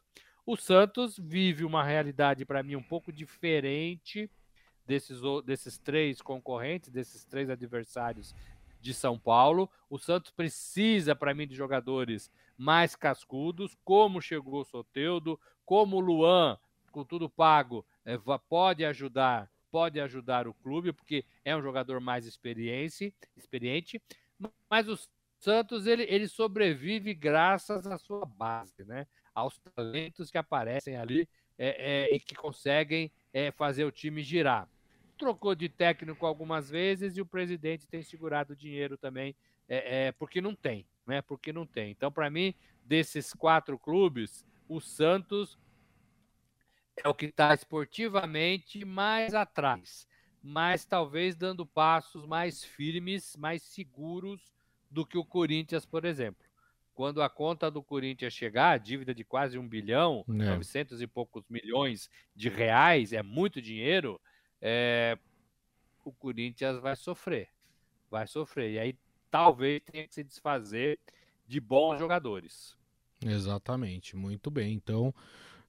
O 0.45 0.57
Santos 0.57 1.19
vive 1.19 1.65
uma 1.65 1.83
realidade, 1.83 2.45
para 2.45 2.63
mim, 2.63 2.77
um 2.77 2.83
pouco 2.83 3.13
diferente 3.13 4.31
desses, 4.87 5.21
desses 5.45 5.77
três 5.77 6.23
concorrentes, 6.23 6.91
desses 6.91 7.25
três 7.25 7.51
adversários 7.51 8.33
de 8.81 8.95
São 8.95 9.19
Paulo. 9.19 9.71
O 9.89 9.99
Santos 9.99 10.31
precisa, 10.31 11.15
para 11.15 11.35
mim, 11.35 11.47
de 11.47 11.55
jogadores 11.55 12.31
mais 12.57 12.97
cascudos, 12.97 13.77
como 13.85 14.21
chegou 14.21 14.61
o 14.61 14.65
Soteudo, 14.65 15.39
como 15.65 15.97
o 15.97 16.01
Luan, 16.01 16.59
com 16.91 17.05
tudo 17.05 17.29
pago, 17.29 17.85
é, 18.05 18.17
pode 18.49 18.85
ajudar, 18.85 19.51
pode 19.71 20.01
ajudar 20.01 20.49
o 20.49 20.55
clube, 20.55 20.93
porque 20.93 21.25
é 21.45 21.55
um 21.55 21.61
jogador 21.61 22.01
mais 22.01 22.27
experiente, 22.27 23.13
experiente 23.37 24.01
mas 24.71 24.89
o 24.89 24.99
Santos 25.39 25.87
ele, 25.87 26.05
ele 26.05 26.29
sobrevive 26.29 27.13
graças 27.15 27.87
à 27.87 27.99
sua 27.99 28.25
base, 28.25 28.85
né? 28.85 29.07
aos 29.35 29.59
talentos 29.59 30.31
que 30.31 30.39
aparecem 30.39 30.97
ali 30.97 31.29
é, 31.59 32.07
é, 32.09 32.15
e 32.15 32.19
que 32.19 32.35
conseguem 32.35 33.13
é, 33.33 33.51
fazer 33.51 33.85
o 33.85 33.93
time 33.93 34.23
girar 34.23 34.67
trocou 35.17 35.55
de 35.55 35.69
técnico 35.69 36.27
algumas 36.27 36.71
vezes 36.71 37.17
e 37.17 37.21
o 37.21 37.27
presidente 37.27 37.89
tem 37.89 38.03
segurado 38.03 38.55
dinheiro 38.55 38.97
também, 38.97 39.35
é, 39.69 40.07
é 40.07 40.13
porque 40.13 40.41
não 40.41 40.55
tem, 40.55 40.87
né? 41.07 41.23
Porque 41.23 41.53
não 41.53 41.67
tem. 41.67 41.91
Então, 41.91 42.13
para 42.13 42.31
mim, 42.31 42.55
desses 42.85 43.33
quatro 43.33 43.79
clubes, 43.79 44.45
o 44.69 44.81
Santos 44.81 45.59
é 46.97 47.09
o 47.09 47.15
que 47.15 47.27
está 47.27 47.53
esportivamente 47.53 48.85
mais 48.85 49.35
atrás, 49.35 50.07
mas 50.43 50.85
talvez 50.85 51.37
dando 51.37 51.67
passos 51.67 52.25
mais 52.25 52.65
firmes, 52.65 53.37
mais 53.37 53.63
seguros 53.63 54.53
do 54.91 55.05
que 55.05 55.19
o 55.19 55.25
Corinthians, 55.25 55.85
por 55.85 56.05
exemplo. 56.05 56.47
quando 56.95 57.21
a 57.21 57.29
conta 57.29 57.71
do 57.71 57.83
Corinthians 57.83 58.33
chegar, 58.33 58.71
a 58.71 58.79
dívida 58.79 59.15
de 59.15 59.23
quase 59.23 59.59
um 59.59 59.69
bilhão, 59.69 60.25
é. 60.27 60.33
900 60.33 61.03
e 61.03 61.07
poucos 61.07 61.45
milhões 61.51 62.09
de 62.35 62.49
reais, 62.49 63.13
é 63.13 63.23
muito 63.23 63.61
dinheiro, 63.61 64.19
é, 64.69 65.17
o 66.05 66.11
Corinthians 66.11 66.81
vai 66.81 66.97
sofrer. 66.97 67.49
Vai 68.11 68.27
sofrer. 68.27 68.73
E 68.73 68.79
aí 68.81 68.99
talvez 69.31 69.81
tenha 69.85 70.09
que 70.09 70.13
se 70.13 70.25
desfazer 70.25 70.99
de 71.47 71.61
bons 71.61 72.01
jogadores. 72.01 72.77
Exatamente, 73.25 74.17
muito 74.17 74.51
bem. 74.51 74.75
Então, 74.75 75.15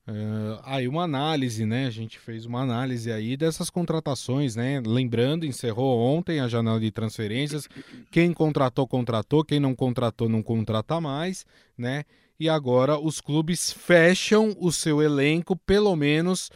uh, 0.08 0.60
aí 0.64 0.88
uma 0.88 1.04
análise, 1.04 1.64
né? 1.64 1.86
A 1.86 1.92
gente 1.92 2.18
fez 2.18 2.48
uma 2.48 2.62
análise 2.62 3.12
aí 3.12 3.38
dessas 3.38 3.70
contratações, 3.70 4.56
né? 4.56 4.82
Lembrando, 4.84 5.46
encerrou 5.46 6.00
ontem 6.00 6.40
a 6.40 6.48
janela 6.48 6.80
de 6.80 6.90
transferências. 6.90 7.70
Quem 8.10 8.34
contratou, 8.34 8.88
contratou. 8.88 9.46
Quem 9.46 9.60
não 9.60 9.76
contratou, 9.76 10.28
não 10.28 10.42
contrata 10.42 11.00
mais, 11.00 11.46
né? 11.78 12.04
E 12.40 12.50
agora 12.50 13.00
os 13.00 13.22
clubes 13.22 13.72
fecham 13.72 14.56
o 14.60 14.72
seu 14.72 15.04
elenco, 15.04 15.56
pelo 15.56 15.96
menos 15.96 16.50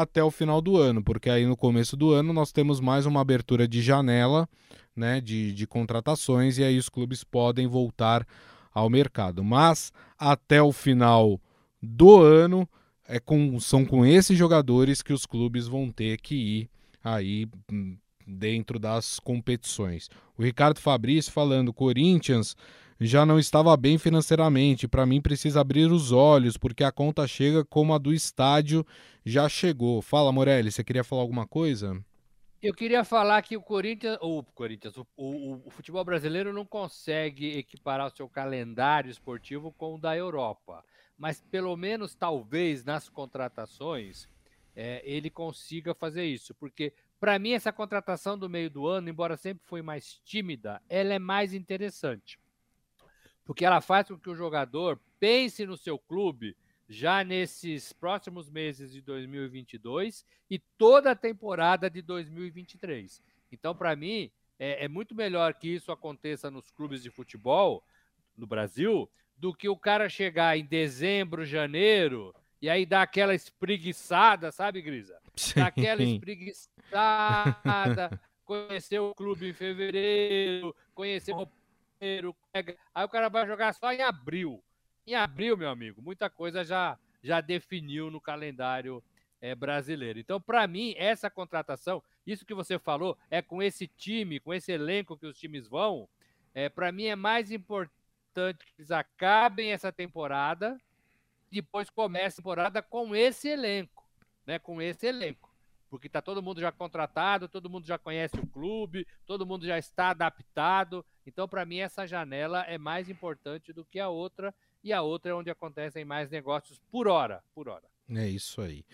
até 0.00 0.22
o 0.22 0.30
final 0.30 0.60
do 0.60 0.76
ano, 0.76 1.02
porque 1.02 1.28
aí 1.28 1.44
no 1.46 1.56
começo 1.56 1.96
do 1.96 2.12
ano 2.12 2.32
nós 2.32 2.52
temos 2.52 2.80
mais 2.80 3.06
uma 3.06 3.20
abertura 3.20 3.66
de 3.66 3.82
janela 3.82 4.48
né, 4.94 5.20
de, 5.20 5.52
de 5.52 5.66
contratações 5.66 6.58
e 6.58 6.64
aí 6.64 6.76
os 6.76 6.88
clubes 6.88 7.22
podem 7.22 7.66
voltar 7.66 8.26
ao 8.72 8.90
mercado. 8.90 9.44
Mas 9.44 9.92
até 10.18 10.60
o 10.60 10.72
final 10.72 11.40
do 11.80 12.20
ano 12.20 12.68
é 13.06 13.18
com, 13.18 13.58
são 13.60 13.84
com 13.84 14.04
esses 14.04 14.36
jogadores 14.36 15.00
que 15.00 15.12
os 15.12 15.24
clubes 15.24 15.66
vão 15.66 15.90
ter 15.90 16.20
que 16.20 16.34
ir 16.34 16.70
aí 17.02 17.46
hum, 17.72 17.96
dentro 18.26 18.78
das 18.78 19.18
competições. 19.18 20.10
O 20.36 20.42
Ricardo 20.42 20.80
Fabrício 20.80 21.32
falando, 21.32 21.72
Corinthians 21.72 22.54
já 23.00 23.24
não 23.24 23.38
estava 23.38 23.76
bem 23.76 23.98
financeiramente. 23.98 24.88
Para 24.88 25.06
mim, 25.06 25.20
precisa 25.20 25.60
abrir 25.60 25.90
os 25.90 26.10
olhos, 26.10 26.56
porque 26.56 26.82
a 26.82 26.90
conta 26.92 27.26
chega 27.26 27.64
como 27.64 27.94
a 27.94 27.98
do 27.98 28.12
estádio 28.12 28.84
já 29.24 29.48
chegou. 29.48 30.02
Fala, 30.02 30.32
Morelli, 30.32 30.72
você 30.72 30.82
queria 30.82 31.04
falar 31.04 31.22
alguma 31.22 31.46
coisa? 31.46 32.02
Eu 32.60 32.74
queria 32.74 33.04
falar 33.04 33.40
que 33.42 33.56
o 33.56 33.62
Corinthians, 33.62 34.18
o 34.20 34.42
Corinthians, 34.42 34.96
o, 34.96 35.06
o, 35.16 35.62
o, 35.66 35.70
futebol 35.70 36.04
brasileiro 36.04 36.52
não 36.52 36.64
consegue 36.64 37.56
equiparar 37.56 38.08
o 38.08 38.16
seu 38.16 38.28
calendário 38.28 39.10
esportivo 39.10 39.70
com 39.70 39.94
o 39.94 39.98
da 39.98 40.16
Europa, 40.16 40.84
mas 41.16 41.40
pelo 41.40 41.76
menos 41.76 42.16
talvez 42.16 42.84
nas 42.84 43.08
contratações 43.08 44.28
é, 44.74 45.00
ele 45.04 45.30
consiga 45.30 45.94
fazer 45.94 46.24
isso, 46.24 46.52
porque 46.52 46.92
para 47.20 47.38
mim 47.38 47.52
essa 47.52 47.72
contratação 47.72 48.36
do 48.36 48.48
meio 48.48 48.68
do 48.68 48.88
ano, 48.88 49.08
embora 49.08 49.36
sempre 49.36 49.64
foi 49.64 49.80
mais 49.80 50.20
tímida, 50.24 50.82
ela 50.88 51.14
é 51.14 51.18
mais 51.20 51.54
interessante 51.54 52.40
porque 53.48 53.64
ela 53.64 53.80
faz 53.80 54.06
com 54.06 54.18
que 54.18 54.28
o 54.28 54.34
jogador 54.34 55.00
pense 55.18 55.64
no 55.64 55.74
seu 55.74 55.98
clube 55.98 56.54
já 56.86 57.24
nesses 57.24 57.94
próximos 57.94 58.50
meses 58.50 58.92
de 58.92 59.00
2022 59.00 60.22
e 60.50 60.58
toda 60.58 61.12
a 61.12 61.16
temporada 61.16 61.88
de 61.88 62.02
2023. 62.02 63.22
Então, 63.50 63.74
para 63.74 63.96
mim, 63.96 64.30
é, 64.58 64.84
é, 64.84 64.88
muito 64.88 65.14
melhor 65.14 65.54
que 65.54 65.66
isso 65.66 65.90
aconteça 65.90 66.50
nos 66.50 66.70
clubes 66.70 67.02
de 67.02 67.08
futebol 67.08 67.82
no 68.36 68.46
Brasil 68.46 69.10
do 69.34 69.54
que 69.54 69.66
o 69.66 69.78
cara 69.78 70.10
chegar 70.10 70.58
em 70.58 70.66
dezembro, 70.66 71.46
janeiro 71.46 72.34
e 72.60 72.68
aí 72.68 72.84
dar 72.84 73.00
aquela 73.00 73.34
espreguiçada, 73.34 74.52
sabe, 74.52 74.82
Grisa? 74.82 75.18
Sim. 75.34 75.60
Dar 75.60 75.68
aquela 75.68 76.02
espreguiçada, 76.02 78.20
conhecer 78.44 78.98
o 78.98 79.14
clube 79.14 79.48
em 79.48 79.54
fevereiro, 79.54 80.76
conhecer 80.94 81.32
o 81.32 81.48
janeiro, 82.00 82.36
aí 82.94 83.04
o 83.04 83.08
cara 83.08 83.28
vai 83.28 83.46
jogar 83.46 83.74
só 83.74 83.92
em 83.92 84.02
abril. 84.02 84.62
Em 85.06 85.14
abril, 85.14 85.56
meu 85.56 85.68
amigo, 85.68 86.00
muita 86.00 86.30
coisa 86.30 86.64
já, 86.64 86.98
já 87.22 87.40
definiu 87.40 88.10
no 88.10 88.20
calendário 88.20 89.02
é, 89.40 89.54
brasileiro. 89.54 90.18
Então, 90.18 90.40
para 90.40 90.66
mim, 90.66 90.94
essa 90.96 91.30
contratação, 91.30 92.02
isso 92.26 92.44
que 92.44 92.54
você 92.54 92.78
falou, 92.78 93.16
é 93.30 93.42
com 93.42 93.62
esse 93.62 93.86
time, 93.86 94.40
com 94.40 94.52
esse 94.54 94.70
elenco 94.72 95.16
que 95.16 95.26
os 95.26 95.38
times 95.38 95.66
vão, 95.66 96.08
é, 96.54 96.68
para 96.68 96.92
mim 96.92 97.04
é 97.04 97.16
mais 97.16 97.50
importante 97.50 98.64
que 98.64 98.72
eles 98.78 98.90
acabem 98.90 99.72
essa 99.72 99.90
temporada, 99.90 100.78
depois 101.50 101.88
comece 101.90 102.34
a 102.34 102.42
temporada 102.42 102.82
com 102.82 103.16
esse 103.16 103.48
elenco, 103.48 104.06
né? 104.46 104.58
Com 104.58 104.80
esse 104.82 105.06
elenco 105.06 105.47
porque 105.88 106.06
está 106.06 106.20
todo 106.20 106.42
mundo 106.42 106.60
já 106.60 106.70
contratado, 106.70 107.48
todo 107.48 107.70
mundo 107.70 107.86
já 107.86 107.98
conhece 107.98 108.38
o 108.38 108.46
clube, 108.46 109.06
todo 109.26 109.46
mundo 109.46 109.66
já 109.66 109.78
está 109.78 110.10
adaptado. 110.10 111.04
Então, 111.26 111.48
para 111.48 111.64
mim, 111.64 111.78
essa 111.78 112.06
janela 112.06 112.62
é 112.62 112.78
mais 112.78 113.08
importante 113.08 113.72
do 113.72 113.84
que 113.84 113.98
a 113.98 114.08
outra, 114.08 114.54
e 114.82 114.92
a 114.92 115.02
outra 115.02 115.32
é 115.32 115.34
onde 115.34 115.50
acontecem 115.50 116.04
mais 116.04 116.30
negócios 116.30 116.80
por 116.90 117.08
hora, 117.08 117.42
por 117.54 117.68
hora. 117.68 117.84
É 118.10 118.28
isso 118.28 118.60
aí. 118.60 118.84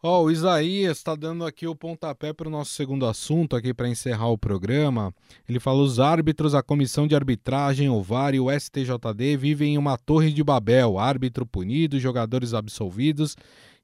Ó, 0.00 0.20
oh, 0.20 0.24
o 0.26 0.30
Isaías 0.30 0.98
está 0.98 1.16
dando 1.16 1.44
aqui 1.44 1.66
o 1.66 1.74
pontapé 1.74 2.32
para 2.32 2.46
o 2.46 2.50
nosso 2.50 2.72
segundo 2.72 3.04
assunto 3.04 3.56
aqui 3.56 3.74
para 3.74 3.88
encerrar 3.88 4.28
o 4.28 4.38
programa. 4.38 5.12
Ele 5.48 5.58
fala: 5.58 5.80
os 5.80 5.98
árbitros, 5.98 6.54
a 6.54 6.62
comissão 6.62 7.04
de 7.04 7.16
arbitragem, 7.16 7.88
o 7.88 8.00
VAR 8.00 8.32
e 8.32 8.38
o 8.38 8.48
STJD 8.48 9.36
vivem 9.36 9.74
em 9.74 9.78
uma 9.78 9.98
torre 9.98 10.32
de 10.32 10.44
Babel. 10.44 11.00
Árbitro 11.00 11.44
punido, 11.44 11.98
jogadores 11.98 12.54
absolvidos 12.54 13.34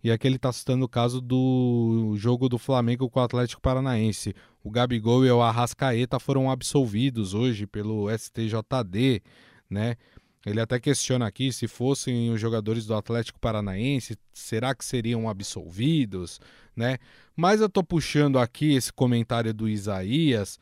e 0.04 0.12
aqui 0.12 0.28
ele 0.28 0.36
está 0.36 0.52
citando 0.52 0.84
o 0.84 0.88
caso 0.88 1.18
do 1.18 2.12
jogo 2.18 2.46
do 2.46 2.58
Flamengo 2.58 3.08
com 3.08 3.18
o 3.18 3.22
Atlético 3.22 3.62
Paranaense. 3.62 4.36
O 4.62 4.70
Gabigol 4.70 5.24
e 5.24 5.30
o 5.30 5.40
Arrascaeta 5.40 6.20
foram 6.20 6.50
absolvidos 6.50 7.32
hoje 7.32 7.66
pelo 7.66 8.10
STJD, 8.14 9.22
né? 9.68 9.96
Ele 10.44 10.60
até 10.60 10.78
questiona 10.78 11.26
aqui 11.26 11.50
se 11.50 11.66
fossem 11.66 12.30
os 12.30 12.38
jogadores 12.38 12.84
do 12.84 12.94
Atlético 12.94 13.40
Paranaense, 13.40 14.18
será 14.30 14.74
que 14.74 14.84
seriam 14.84 15.26
absolvidos, 15.26 16.38
né? 16.76 16.98
Mas 17.34 17.62
eu 17.62 17.66
estou 17.66 17.82
puxando 17.82 18.38
aqui 18.38 18.74
esse 18.74 18.92
comentário 18.92 19.54
do 19.54 19.66
Isaías 19.66 20.58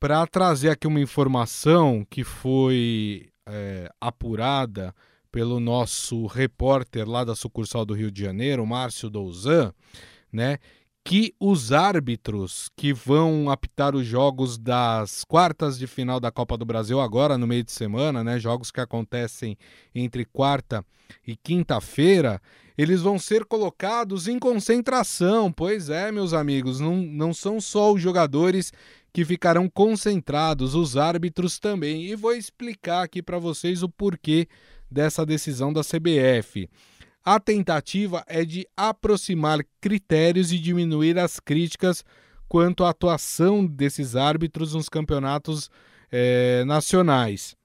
para 0.00 0.26
trazer 0.26 0.70
aqui 0.70 0.86
uma 0.86 1.00
informação 1.00 2.02
que 2.08 2.24
foi 2.24 3.28
é, 3.46 3.90
apurada 4.00 4.94
pelo 5.34 5.58
nosso 5.58 6.26
repórter 6.26 7.10
lá 7.10 7.24
da 7.24 7.34
sucursal 7.34 7.84
do 7.84 7.92
Rio 7.92 8.08
de 8.08 8.22
Janeiro, 8.22 8.64
Márcio 8.64 9.10
Douzan, 9.10 9.74
né? 10.32 10.58
Que 11.04 11.34
os 11.40 11.72
árbitros 11.72 12.70
que 12.76 12.92
vão 12.92 13.50
apitar 13.50 13.96
os 13.96 14.06
jogos 14.06 14.56
das 14.56 15.24
quartas 15.24 15.76
de 15.76 15.88
final 15.88 16.20
da 16.20 16.30
Copa 16.30 16.56
do 16.56 16.64
Brasil 16.64 17.00
agora 17.00 17.36
no 17.36 17.48
meio 17.48 17.64
de 17.64 17.72
semana, 17.72 18.22
né? 18.22 18.38
Jogos 18.38 18.70
que 18.70 18.80
acontecem 18.80 19.58
entre 19.92 20.24
quarta 20.24 20.86
e 21.26 21.34
quinta-feira, 21.34 22.40
eles 22.78 23.02
vão 23.02 23.18
ser 23.18 23.44
colocados 23.44 24.28
em 24.28 24.38
concentração. 24.38 25.50
Pois 25.50 25.90
é, 25.90 26.12
meus 26.12 26.32
amigos, 26.32 26.78
não, 26.78 26.94
não 26.98 27.34
são 27.34 27.60
só 27.60 27.92
os 27.92 28.00
jogadores 28.00 28.72
que 29.12 29.24
ficarão 29.24 29.68
concentrados, 29.68 30.76
os 30.76 30.96
árbitros 30.96 31.58
também. 31.58 32.04
E 32.04 32.14
vou 32.14 32.32
explicar 32.32 33.02
aqui 33.02 33.20
para 33.20 33.40
vocês 33.40 33.82
o 33.82 33.88
porquê 33.88 34.46
dessa 34.94 35.26
decisão 35.26 35.72
da 35.72 35.82
CBF. 35.82 36.70
A 37.24 37.40
tentativa 37.40 38.24
é 38.28 38.44
de 38.44 38.66
aproximar 38.76 39.60
critérios 39.80 40.52
e 40.52 40.58
diminuir 40.58 41.18
as 41.18 41.40
críticas 41.40 42.04
quanto 42.48 42.84
à 42.84 42.90
atuação 42.90 43.66
desses 43.66 44.14
árbitros 44.14 44.74
nos 44.74 44.88
campeonatos 44.88 45.68
é, 46.12 46.64
nacionais. 46.64 47.56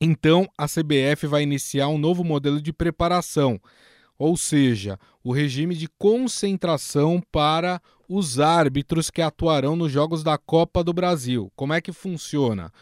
Então, 0.00 0.48
a 0.56 0.66
CBF 0.66 1.26
vai 1.26 1.42
iniciar 1.42 1.88
um 1.88 1.98
novo 1.98 2.24
modelo 2.24 2.60
de 2.60 2.72
preparação, 2.72 3.60
ou 4.18 4.36
seja, 4.36 4.98
o 5.22 5.32
regime 5.32 5.74
de 5.74 5.88
concentração 5.98 7.22
para 7.32 7.80
os 8.08 8.38
árbitros 8.38 9.10
que 9.10 9.20
atuarão 9.20 9.74
nos 9.74 9.90
Jogos 9.90 10.22
da 10.22 10.38
Copa 10.38 10.84
do 10.84 10.92
Brasil. 10.92 11.50
Como 11.56 11.72
é 11.72 11.80
que 11.80 11.92
funciona? 11.92 12.72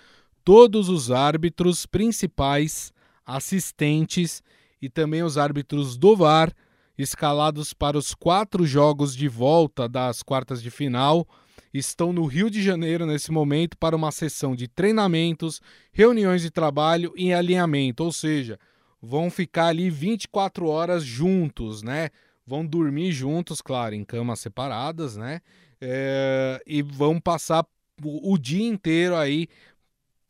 Todos 0.44 0.88
os 0.88 1.10
árbitros 1.10 1.86
principais 1.86 2.92
assistentes 3.26 4.42
e 4.80 4.88
também 4.88 5.22
os 5.22 5.38
árbitros 5.38 5.96
do 5.96 6.16
VAR, 6.16 6.52
escalados 6.96 7.72
para 7.72 7.98
os 7.98 8.14
quatro 8.14 8.66
jogos 8.66 9.16
de 9.16 9.28
volta 9.28 9.88
das 9.88 10.22
quartas 10.22 10.62
de 10.62 10.70
final, 10.70 11.26
estão 11.72 12.12
no 12.12 12.24
Rio 12.24 12.48
de 12.48 12.62
Janeiro 12.62 13.04
nesse 13.04 13.32
momento 13.32 13.76
para 13.76 13.96
uma 13.96 14.12
sessão 14.12 14.54
de 14.54 14.68
treinamentos, 14.68 15.60
reuniões 15.92 16.42
de 16.42 16.50
trabalho 16.50 17.12
e 17.16 17.32
alinhamento, 17.32 18.04
ou 18.04 18.12
seja, 18.12 18.58
vão 19.02 19.30
ficar 19.30 19.66
ali 19.66 19.90
24 19.90 20.68
horas 20.68 21.02
juntos, 21.02 21.82
né? 21.82 22.10
Vão 22.46 22.64
dormir 22.64 23.10
juntos, 23.12 23.60
claro, 23.60 23.94
em 23.94 24.04
camas 24.04 24.40
separadas, 24.40 25.16
né? 25.16 25.40
É, 25.80 26.62
e 26.66 26.82
vão 26.82 27.20
passar 27.20 27.66
o, 28.02 28.32
o 28.32 28.38
dia 28.38 28.66
inteiro 28.66 29.16
aí 29.16 29.48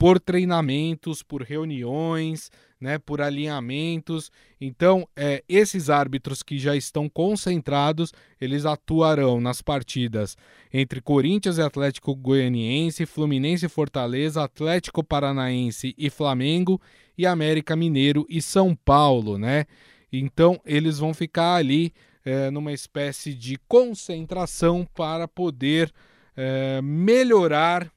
por 0.04 0.20
treinamentos, 0.20 1.22
por 1.22 1.40
reuniões, 1.40 2.50
né, 2.78 2.98
por 2.98 3.22
alinhamentos. 3.22 4.30
Então, 4.60 5.08
é, 5.16 5.42
esses 5.48 5.88
árbitros 5.88 6.42
que 6.42 6.58
já 6.58 6.76
estão 6.76 7.08
concentrados, 7.08 8.12
eles 8.38 8.66
atuarão 8.66 9.40
nas 9.40 9.62
partidas 9.62 10.36
entre 10.70 11.00
Corinthians 11.00 11.56
e 11.56 11.62
Atlético 11.62 12.14
Goianiense, 12.14 13.06
Fluminense 13.06 13.64
e 13.64 13.68
Fortaleza, 13.70 14.44
Atlético 14.44 15.02
Paranaense 15.02 15.94
e 15.96 16.10
Flamengo 16.10 16.78
e 17.16 17.24
América 17.24 17.74
Mineiro 17.74 18.26
e 18.28 18.42
São 18.42 18.76
Paulo, 18.76 19.38
né? 19.38 19.64
Então, 20.12 20.60
eles 20.66 20.98
vão 20.98 21.14
ficar 21.14 21.54
ali 21.54 21.94
é, 22.26 22.50
numa 22.50 22.74
espécie 22.74 23.32
de 23.32 23.56
concentração 23.66 24.86
para 24.94 25.26
poder 25.26 25.90
é, 26.36 26.82
melhorar 26.82 27.90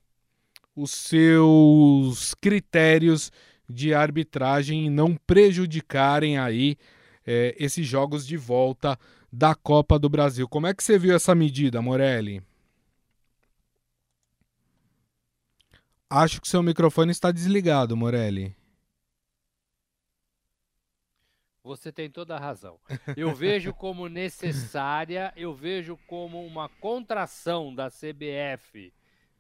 os 0.78 0.92
seus 0.92 2.36
critérios 2.36 3.32
de 3.68 3.96
arbitragem 3.96 4.86
e 4.86 4.90
não 4.92 5.16
prejudicarem 5.16 6.38
aí 6.38 6.78
é, 7.26 7.56
esses 7.58 7.86
jogos 7.86 8.26
de 8.28 8.38
volta 8.38 8.98
da 9.34 9.56
Copa 9.56 9.98
do 9.98 10.08
Brasil. 10.08 10.48
Como 10.48 10.68
é 10.68 10.74
que 10.76 10.84
você 10.84 11.00
viu 11.00 11.16
essa 11.16 11.34
medida, 11.34 11.82
Morelli? 11.82 12.44
Acho 16.08 16.40
que 16.40 16.48
seu 16.48 16.62
microfone 16.62 17.12
está 17.12 17.32
desligado, 17.32 17.98
Morelli. 17.98 18.56
Você 21.64 21.92
tem 21.92 22.10
toda 22.10 22.36
a 22.36 22.40
razão. 22.40 22.80
Eu 23.18 23.34
vejo 23.34 23.74
como 23.74 24.08
necessária, 24.08 25.34
eu 25.36 25.56
vejo 25.56 25.98
como 26.08 26.46
uma 26.46 26.70
contração 26.70 27.74
da 27.74 27.90
CBF 27.90 28.94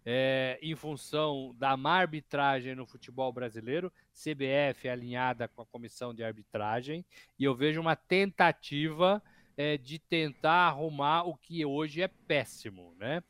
é, 0.09 0.57
em 0.61 0.73
função 0.73 1.53
da 1.59 1.75
má 1.75 1.97
arbitragem 1.97 2.73
no 2.73 2.85
futebol 2.85 3.33
brasileiro, 3.33 3.91
CBF 4.13 4.87
alinhada 4.87 5.49
com 5.49 5.61
a 5.61 5.65
comissão 5.65 6.13
de 6.13 6.23
arbitragem, 6.23 7.03
e 7.37 7.43
eu 7.43 7.53
vejo 7.53 7.81
uma 7.81 7.93
tentativa 7.93 9.21
é, 9.57 9.77
de 9.77 9.99
tentar 9.99 10.69
arrumar 10.69 11.23
o 11.23 11.35
que 11.35 11.65
hoje 11.65 12.01
é 12.01 12.07
péssimo, 12.07 12.95
né? 12.97 13.21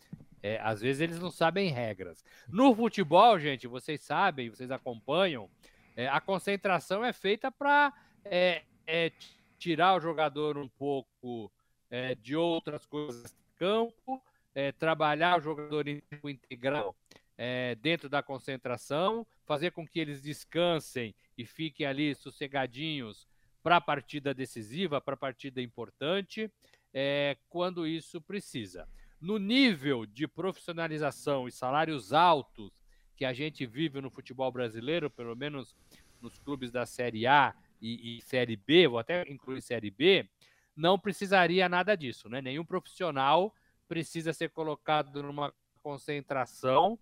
É, 0.43 0.59
às 0.61 0.79
vezes 0.79 1.01
eles 1.01 1.19
não 1.19 1.31
sabem 1.31 1.71
regras. 1.71 2.23
No 2.47 2.75
futebol, 2.75 3.39
gente, 3.39 3.65
vocês 3.65 4.01
sabem, 4.01 4.51
vocês 4.51 4.69
acompanham, 4.69 5.49
é, 5.95 6.07
a 6.07 6.21
concentração 6.21 7.03
é 7.03 7.11
feita 7.11 7.51
para 7.51 7.91
é, 8.23 8.61
é, 8.85 9.11
tirar 9.57 9.95
o 9.95 9.99
jogador 9.99 10.59
um 10.59 10.67
pouco 10.67 11.51
é, 11.89 12.13
de 12.13 12.35
outras 12.35 12.85
coisas 12.85 13.31
do 13.31 13.37
campo 13.55 14.21
é, 14.57 14.71
trabalhar 14.71 15.37
o 15.37 15.41
jogador 15.41 15.87
em 15.87 15.99
tempo 15.99 16.27
integral 16.27 16.97
é, 17.37 17.75
dentro 17.75 18.09
da 18.09 18.23
concentração, 18.23 19.23
fazer 19.45 19.69
com 19.69 19.87
que 19.87 19.99
eles 19.99 20.19
descansem 20.19 21.13
e 21.37 21.45
fiquem 21.45 21.85
ali 21.85 22.15
sossegadinhos 22.15 23.27
para 23.61 23.75
a 23.75 23.81
partida 23.81 24.33
decisiva, 24.33 24.99
para 24.99 25.13
a 25.13 25.17
partida 25.17 25.61
importante, 25.61 26.51
é, 26.91 27.37
quando 27.47 27.85
isso 27.85 28.19
precisa. 28.19 28.89
No 29.21 29.37
nível 29.37 30.07
de 30.07 30.27
profissionalização 30.27 31.47
e 31.47 31.51
salários 31.51 32.11
altos 32.11 32.71
que 33.15 33.25
a 33.25 33.33
gente 33.33 33.63
vive 33.63 34.01
no 34.01 34.09
futebol 34.09 34.51
brasileiro, 34.51 35.07
pelo 35.07 35.35
menos 35.35 35.75
nos 36.19 36.39
clubes 36.39 36.71
da 36.71 36.87
Série 36.87 37.27
A 37.27 37.53
e, 37.79 38.17
e 38.17 38.21
Série 38.21 38.55
B, 38.55 38.87
vou 38.87 38.97
até 38.97 39.21
incluir 39.29 39.61
Série 39.61 39.91
B, 39.91 40.27
não 40.75 40.97
precisaria 40.97 41.69
nada 41.69 41.95
disso, 41.95 42.27
né? 42.27 42.41
Nenhum 42.41 42.65
profissional 42.65 43.53
precisa 43.87 44.33
ser 44.33 44.49
colocado 44.49 45.23
numa 45.23 45.53
concentração 45.81 46.99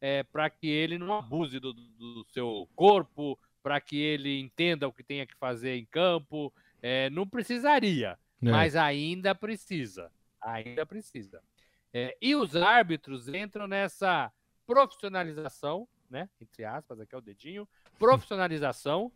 é, 0.00 0.22
para 0.22 0.50
que 0.50 0.66
ele 0.66 0.98
não 0.98 1.14
abuse 1.14 1.60
do, 1.60 1.72
do 1.72 2.24
seu 2.32 2.68
corpo, 2.74 3.38
para 3.62 3.80
que 3.80 3.96
ele 3.96 4.40
entenda 4.40 4.88
o 4.88 4.92
que 4.92 5.04
tenha 5.04 5.26
que 5.26 5.36
fazer 5.36 5.76
em 5.76 5.84
campo. 5.84 6.52
É, 6.82 7.08
não 7.10 7.26
precisaria, 7.28 8.18
é. 8.42 8.50
mas 8.50 8.74
ainda 8.74 9.34
precisa. 9.34 10.10
Ainda 10.40 10.84
precisa. 10.84 11.40
É, 11.94 12.16
e 12.20 12.34
os 12.34 12.56
árbitros 12.56 13.28
entram 13.28 13.68
nessa 13.68 14.32
profissionalização, 14.66 15.86
né? 16.10 16.28
Entre 16.40 16.64
aspas, 16.64 16.98
aqui 16.98 17.14
é 17.14 17.18
o 17.18 17.20
dedinho, 17.20 17.68
profissionalização, 17.98 19.12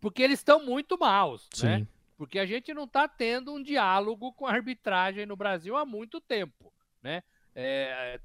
porque 0.00 0.22
eles 0.22 0.40
estão 0.40 0.64
muito 0.64 0.98
maus, 0.98 1.48
né? 1.62 1.78
Sim. 1.78 1.82
né? 1.82 1.86
Porque 2.20 2.38
a 2.38 2.44
gente 2.44 2.74
não 2.74 2.84
está 2.84 3.08
tendo 3.08 3.54
um 3.54 3.62
diálogo 3.62 4.30
com 4.34 4.46
a 4.46 4.52
arbitragem 4.52 5.24
no 5.24 5.36
Brasil 5.36 5.74
há 5.74 5.86
muito 5.86 6.20
tempo, 6.20 6.70
né? 7.02 7.22
É, 7.54 8.20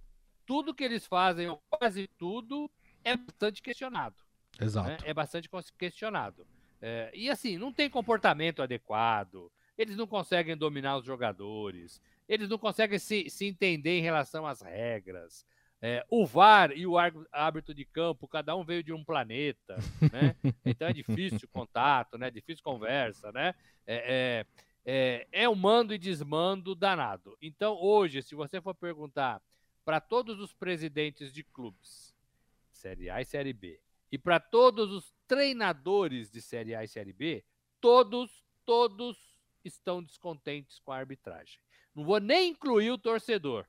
tudo 0.46 0.74
que 0.74 0.84
eles 0.84 1.08
fazem, 1.08 1.48
ou 1.48 1.64
quase 1.70 2.06
tudo, 2.18 2.70
é 3.06 3.16
bastante 3.16 3.62
questionado. 3.62 4.18
Exato. 4.60 4.90
Né? 4.90 4.98
É 5.06 5.14
bastante 5.14 5.50
questionado. 5.78 6.46
É, 6.82 7.10
e 7.14 7.30
assim, 7.30 7.58
não 7.58 7.72
tem 7.72 7.90
comportamento 7.90 8.62
adequado, 8.62 9.50
eles 9.78 9.96
não 9.96 10.06
conseguem 10.06 10.58
dominar 10.58 10.98
os 10.98 11.06
jogadores, 11.06 12.02
eles 12.28 12.50
não 12.50 12.58
conseguem 12.58 13.00
se, 13.00 13.30
se 13.30 13.46
entender 13.46 13.98
em 13.98 14.04
relação 14.04 14.46
às 14.46 14.60
regras. 14.60 15.46
É, 15.88 16.04
o 16.10 16.26
VAR 16.26 16.72
e 16.72 16.88
o 16.88 16.96
árbitro 17.32 17.72
de 17.72 17.86
campo, 17.86 18.28
cada 18.28 18.56
um 18.56 18.66
veio 18.66 18.82
de 18.82 18.92
um 18.92 19.04
planeta, 19.04 19.78
né? 20.12 20.36
Então 20.66 20.88
é 20.88 20.92
difícil 20.94 21.48
contato, 21.50 22.18
né? 22.18 22.32
Difícil 22.32 22.64
conversa, 22.64 23.32
né? 23.32 23.54
É, 23.86 24.46
é, 24.84 25.28
é, 25.32 25.44
é 25.44 25.48
um 25.48 25.54
mando 25.54 25.94
e 25.94 26.00
desmando 26.00 26.74
danado. 26.74 27.38
Então 27.40 27.76
hoje, 27.80 28.24
se 28.24 28.34
você 28.34 28.60
for 28.60 28.74
perguntar 28.74 29.40
para 29.86 30.02
todos 30.02 30.40
os 30.40 30.52
presidentes 30.56 31.32
de 31.32 31.44
clubes, 31.44 32.16
Série 32.72 33.12
A 33.12 33.22
e 33.22 33.26
Série 33.26 33.54
B, 33.54 33.80
e 34.12 34.18
para 34.18 34.40
todos 34.40 34.92
os 34.92 35.14
treinadores 35.28 36.32
de 36.32 36.42
Série 36.42 36.74
A 36.74 36.84
e 36.84 36.88
Série 36.88 37.14
B, 37.14 37.46
todos, 37.80 38.44
todos 38.66 39.38
estão 39.64 40.02
descontentes 40.02 40.80
com 40.80 40.92
a 40.92 40.98
arbitragem. 40.98 41.60
Não 41.94 42.04
vou 42.04 42.20
nem 42.20 42.50
incluir 42.50 42.90
o 42.90 42.98
torcedor, 42.98 43.68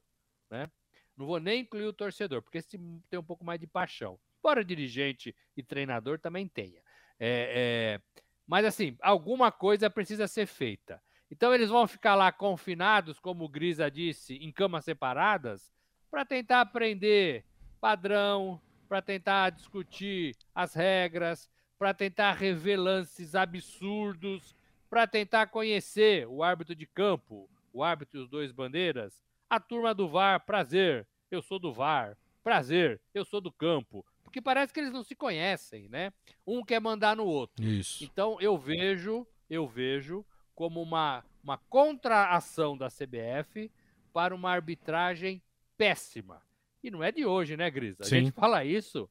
né? 0.48 0.70
Não 1.16 1.26
vou 1.26 1.40
nem 1.40 1.62
incluir 1.62 1.86
o 1.86 1.92
torcedor, 1.92 2.42
porque 2.42 2.58
esse 2.58 2.78
tem 3.08 3.18
um 3.18 3.24
pouco 3.24 3.44
mais 3.44 3.58
de 3.58 3.66
paixão. 3.66 4.18
Embora 4.38 4.64
dirigente 4.64 5.34
e 5.56 5.62
treinador 5.62 6.18
também 6.18 6.46
tenha. 6.46 6.82
É, 7.18 7.98
é, 7.98 8.22
mas 8.46 8.64
assim, 8.64 8.96
alguma 9.00 9.50
coisa 9.50 9.88
precisa 9.88 10.28
ser 10.28 10.46
feita. 10.46 11.02
Então 11.30 11.52
eles 11.52 11.70
vão 11.70 11.86
ficar 11.86 12.14
lá 12.14 12.30
confinados, 12.30 13.18
como 13.18 13.44
o 13.44 13.48
Grisa 13.48 13.90
disse, 13.90 14.34
em 14.36 14.52
camas 14.52 14.84
separadas, 14.84 15.72
para 16.10 16.24
tentar 16.24 16.60
aprender 16.60 17.44
padrão, 17.80 18.60
para 18.88 19.02
tentar 19.02 19.50
discutir 19.50 20.36
as 20.54 20.74
regras, 20.74 21.50
para 21.78 21.92
tentar 21.92 22.32
rever 22.34 22.78
lances 22.78 23.34
absurdos, 23.34 24.54
para 24.88 25.06
tentar 25.06 25.48
conhecer 25.48 26.26
o 26.28 26.42
árbitro 26.42 26.74
de 26.74 26.86
campo, 26.86 27.50
o 27.72 27.82
árbitro 27.82 28.20
e 28.20 28.22
os 28.22 28.28
dois 28.28 28.52
bandeiras, 28.52 29.25
a 29.48 29.60
turma 29.60 29.94
do 29.94 30.08
VAR, 30.08 30.44
prazer, 30.44 31.06
eu 31.30 31.42
sou 31.42 31.58
do 31.58 31.72
VAR. 31.72 32.16
Prazer, 32.42 33.00
eu 33.12 33.24
sou 33.24 33.40
do 33.40 33.50
campo. 33.50 34.06
Porque 34.22 34.40
parece 34.40 34.72
que 34.72 34.78
eles 34.78 34.92
não 34.92 35.02
se 35.02 35.14
conhecem, 35.14 35.88
né? 35.88 36.12
Um 36.46 36.64
quer 36.64 36.80
mandar 36.80 37.16
no 37.16 37.24
outro. 37.24 37.64
Isso. 37.64 38.04
Então 38.04 38.40
eu 38.40 38.56
vejo, 38.56 39.26
eu 39.50 39.66
vejo 39.66 40.24
como 40.54 40.80
uma, 40.80 41.24
uma 41.42 41.58
contraação 41.58 42.76
da 42.76 42.88
CBF 42.88 43.70
para 44.12 44.34
uma 44.34 44.50
arbitragem 44.50 45.42
péssima. 45.76 46.40
E 46.82 46.90
não 46.90 47.02
é 47.02 47.10
de 47.10 47.26
hoje, 47.26 47.56
né, 47.56 47.70
Gris? 47.70 48.00
A 48.00 48.04
Sim. 48.04 48.16
gente 48.16 48.32
fala 48.32 48.64
isso, 48.64 49.10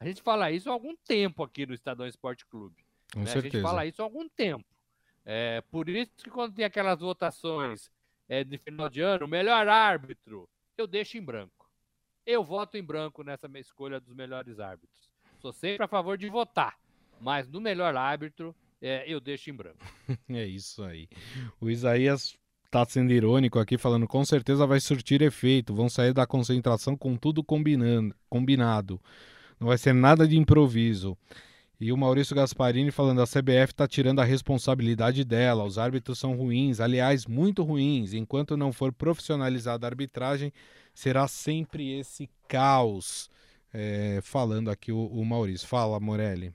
a 0.00 0.04
gente 0.04 0.20
fala 0.20 0.50
isso 0.50 0.68
há 0.68 0.72
algum 0.72 0.96
tempo 0.96 1.44
aqui 1.44 1.64
no 1.64 1.74
Estadão 1.74 2.06
Esporte 2.06 2.44
Clube. 2.46 2.84
Com 3.12 3.20
né? 3.20 3.26
certeza. 3.26 3.56
A 3.56 3.60
gente 3.60 3.62
fala 3.62 3.86
isso 3.86 4.02
há 4.02 4.04
algum 4.04 4.28
tempo. 4.28 4.64
É, 5.24 5.60
por 5.70 5.88
isso 5.88 6.12
que 6.16 6.30
quando 6.30 6.54
tem 6.54 6.64
aquelas 6.64 6.98
votações 6.98 7.90
é, 8.28 8.44
de 8.44 8.58
final 8.58 8.88
de 8.88 9.00
ano, 9.00 9.26
o 9.26 9.28
melhor 9.28 9.68
árbitro, 9.68 10.48
eu 10.76 10.86
deixo 10.86 11.18
em 11.18 11.22
branco. 11.22 11.70
Eu 12.24 12.44
voto 12.44 12.76
em 12.76 12.82
branco 12.82 13.22
nessa 13.22 13.48
minha 13.48 13.60
escolha 13.60 14.00
dos 14.00 14.14
melhores 14.14 14.60
árbitros. 14.60 15.10
Sou 15.38 15.52
sempre 15.52 15.84
a 15.84 15.88
favor 15.88 16.16
de 16.16 16.28
votar, 16.28 16.78
mas 17.20 17.48
no 17.48 17.60
melhor 17.60 17.96
árbitro 17.96 18.54
é, 18.80 19.04
eu 19.06 19.20
deixo 19.20 19.50
em 19.50 19.54
branco. 19.54 19.78
é 20.30 20.46
isso 20.46 20.82
aí. 20.84 21.08
O 21.60 21.68
Isaías 21.68 22.36
tá 22.70 22.84
sendo 22.86 23.12
irônico 23.12 23.58
aqui, 23.58 23.76
falando 23.76 24.08
com 24.08 24.24
certeza 24.24 24.66
vai 24.66 24.80
surtir 24.80 25.20
efeito, 25.20 25.74
vão 25.74 25.88
sair 25.88 26.14
da 26.14 26.26
concentração 26.26 26.96
com 26.96 27.16
tudo 27.16 27.44
combinando, 27.44 28.14
combinado. 28.30 29.00
Não 29.60 29.68
vai 29.68 29.76
ser 29.76 29.92
nada 29.92 30.26
de 30.26 30.38
improviso. 30.38 31.16
E 31.82 31.92
o 31.92 31.96
Maurício 31.96 32.36
Gasparini 32.36 32.92
falando: 32.92 33.20
a 33.20 33.26
CBF 33.26 33.72
está 33.72 33.88
tirando 33.88 34.20
a 34.20 34.24
responsabilidade 34.24 35.24
dela, 35.24 35.64
os 35.64 35.78
árbitros 35.78 36.16
são 36.16 36.36
ruins, 36.36 36.78
aliás, 36.78 37.26
muito 37.26 37.64
ruins. 37.64 38.12
Enquanto 38.12 38.56
não 38.56 38.72
for 38.72 38.92
profissionalizada 38.92 39.84
a 39.84 39.90
arbitragem, 39.90 40.52
será 40.94 41.26
sempre 41.26 41.98
esse 41.98 42.30
caos. 42.46 43.28
É, 43.74 44.20
falando 44.22 44.70
aqui 44.70 44.92
o, 44.92 45.06
o 45.06 45.24
Maurício. 45.24 45.66
Fala, 45.66 45.98
Morelli. 45.98 46.54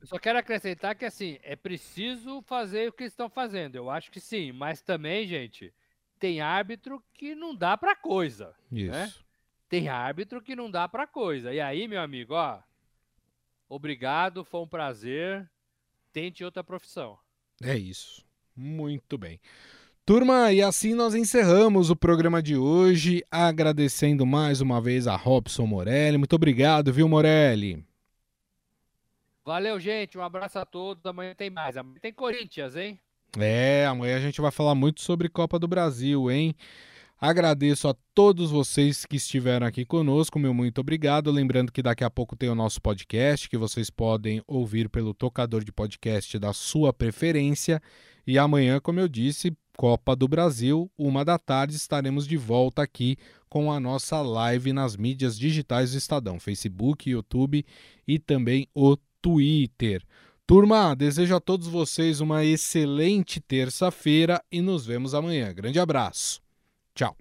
Eu 0.00 0.06
só 0.06 0.18
quero 0.18 0.38
acrescentar 0.38 0.94
que 0.94 1.04
assim, 1.04 1.38
é 1.42 1.54
preciso 1.54 2.42
fazer 2.42 2.88
o 2.88 2.92
que 2.92 3.04
estão 3.04 3.28
fazendo. 3.28 3.76
Eu 3.76 3.90
acho 3.90 4.10
que 4.10 4.18
sim, 4.18 4.50
mas 4.50 4.80
também, 4.80 5.26
gente, 5.26 5.72
tem 6.18 6.40
árbitro 6.40 7.00
que 7.12 7.34
não 7.34 7.54
dá 7.54 7.76
para 7.76 7.94
coisa. 7.94 8.54
Né? 8.72 8.80
Isso. 8.80 8.90
Né? 8.90 9.12
tem 9.70 9.88
árbitro 9.88 10.42
que 10.42 10.56
não 10.56 10.68
dá 10.68 10.88
para 10.88 11.06
coisa. 11.06 11.54
E 11.54 11.60
aí, 11.60 11.86
meu 11.86 12.00
amigo, 12.00 12.34
ó, 12.34 12.58
obrigado, 13.70 14.44
foi 14.44 14.60
um 14.60 14.68
prazer. 14.68 15.48
Tente 16.12 16.44
outra 16.44 16.62
profissão. 16.62 17.18
É 17.62 17.76
isso. 17.76 18.22
Muito 18.54 19.16
bem. 19.16 19.40
Turma, 20.04 20.52
e 20.52 20.60
assim 20.60 20.92
nós 20.92 21.14
encerramos 21.14 21.88
o 21.88 21.94
programa 21.94 22.42
de 22.42 22.56
hoje, 22.56 23.24
agradecendo 23.30 24.26
mais 24.26 24.60
uma 24.60 24.80
vez 24.80 25.06
a 25.06 25.14
Robson 25.14 25.66
Morelli. 25.66 26.18
Muito 26.18 26.34
obrigado, 26.34 26.92
viu, 26.92 27.08
Morelli? 27.08 27.86
Valeu, 29.44 29.78
gente. 29.78 30.18
Um 30.18 30.22
abraço 30.22 30.58
a 30.58 30.66
todos. 30.66 31.06
Amanhã 31.06 31.34
tem 31.34 31.48
mais. 31.48 31.76
Amanhã 31.76 31.98
tem 32.00 32.12
Corinthians, 32.12 32.74
hein? 32.76 33.00
É, 33.38 33.86
amanhã 33.86 34.16
a 34.16 34.20
gente 34.20 34.40
vai 34.40 34.50
falar 34.50 34.74
muito 34.74 35.00
sobre 35.00 35.28
Copa 35.28 35.58
do 35.58 35.68
Brasil, 35.68 36.30
hein? 36.30 36.54
Agradeço 37.22 37.86
a 37.86 37.94
todos 38.14 38.50
vocês 38.50 39.04
que 39.04 39.16
estiveram 39.16 39.66
aqui 39.66 39.84
conosco, 39.84 40.38
meu 40.38 40.54
muito 40.54 40.80
obrigado. 40.80 41.30
Lembrando 41.30 41.70
que 41.70 41.82
daqui 41.82 42.02
a 42.02 42.08
pouco 42.08 42.34
tem 42.34 42.48
o 42.48 42.54
nosso 42.54 42.80
podcast, 42.80 43.46
que 43.46 43.58
vocês 43.58 43.90
podem 43.90 44.42
ouvir 44.46 44.88
pelo 44.88 45.12
tocador 45.12 45.62
de 45.62 45.70
podcast 45.70 46.38
da 46.38 46.54
sua 46.54 46.94
preferência. 46.94 47.78
E 48.26 48.38
amanhã, 48.38 48.80
como 48.80 49.00
eu 49.00 49.06
disse, 49.06 49.54
Copa 49.76 50.16
do 50.16 50.26
Brasil, 50.26 50.90
uma 50.96 51.22
da 51.22 51.38
tarde, 51.38 51.76
estaremos 51.76 52.26
de 52.26 52.38
volta 52.38 52.80
aqui 52.80 53.18
com 53.50 53.70
a 53.70 53.78
nossa 53.78 54.22
live 54.22 54.72
nas 54.72 54.96
mídias 54.96 55.38
digitais 55.38 55.92
do 55.92 55.98
Estadão, 55.98 56.40
Facebook, 56.40 57.10
YouTube 57.10 57.66
e 58.08 58.18
também 58.18 58.66
o 58.74 58.96
Twitter. 59.20 60.02
Turma, 60.46 60.96
desejo 60.96 61.36
a 61.36 61.40
todos 61.40 61.68
vocês 61.68 62.22
uma 62.22 62.46
excelente 62.46 63.40
terça-feira 63.40 64.42
e 64.50 64.62
nos 64.62 64.86
vemos 64.86 65.14
amanhã. 65.14 65.52
Grande 65.52 65.78
abraço. 65.78 66.40
Tchau. 66.94 67.16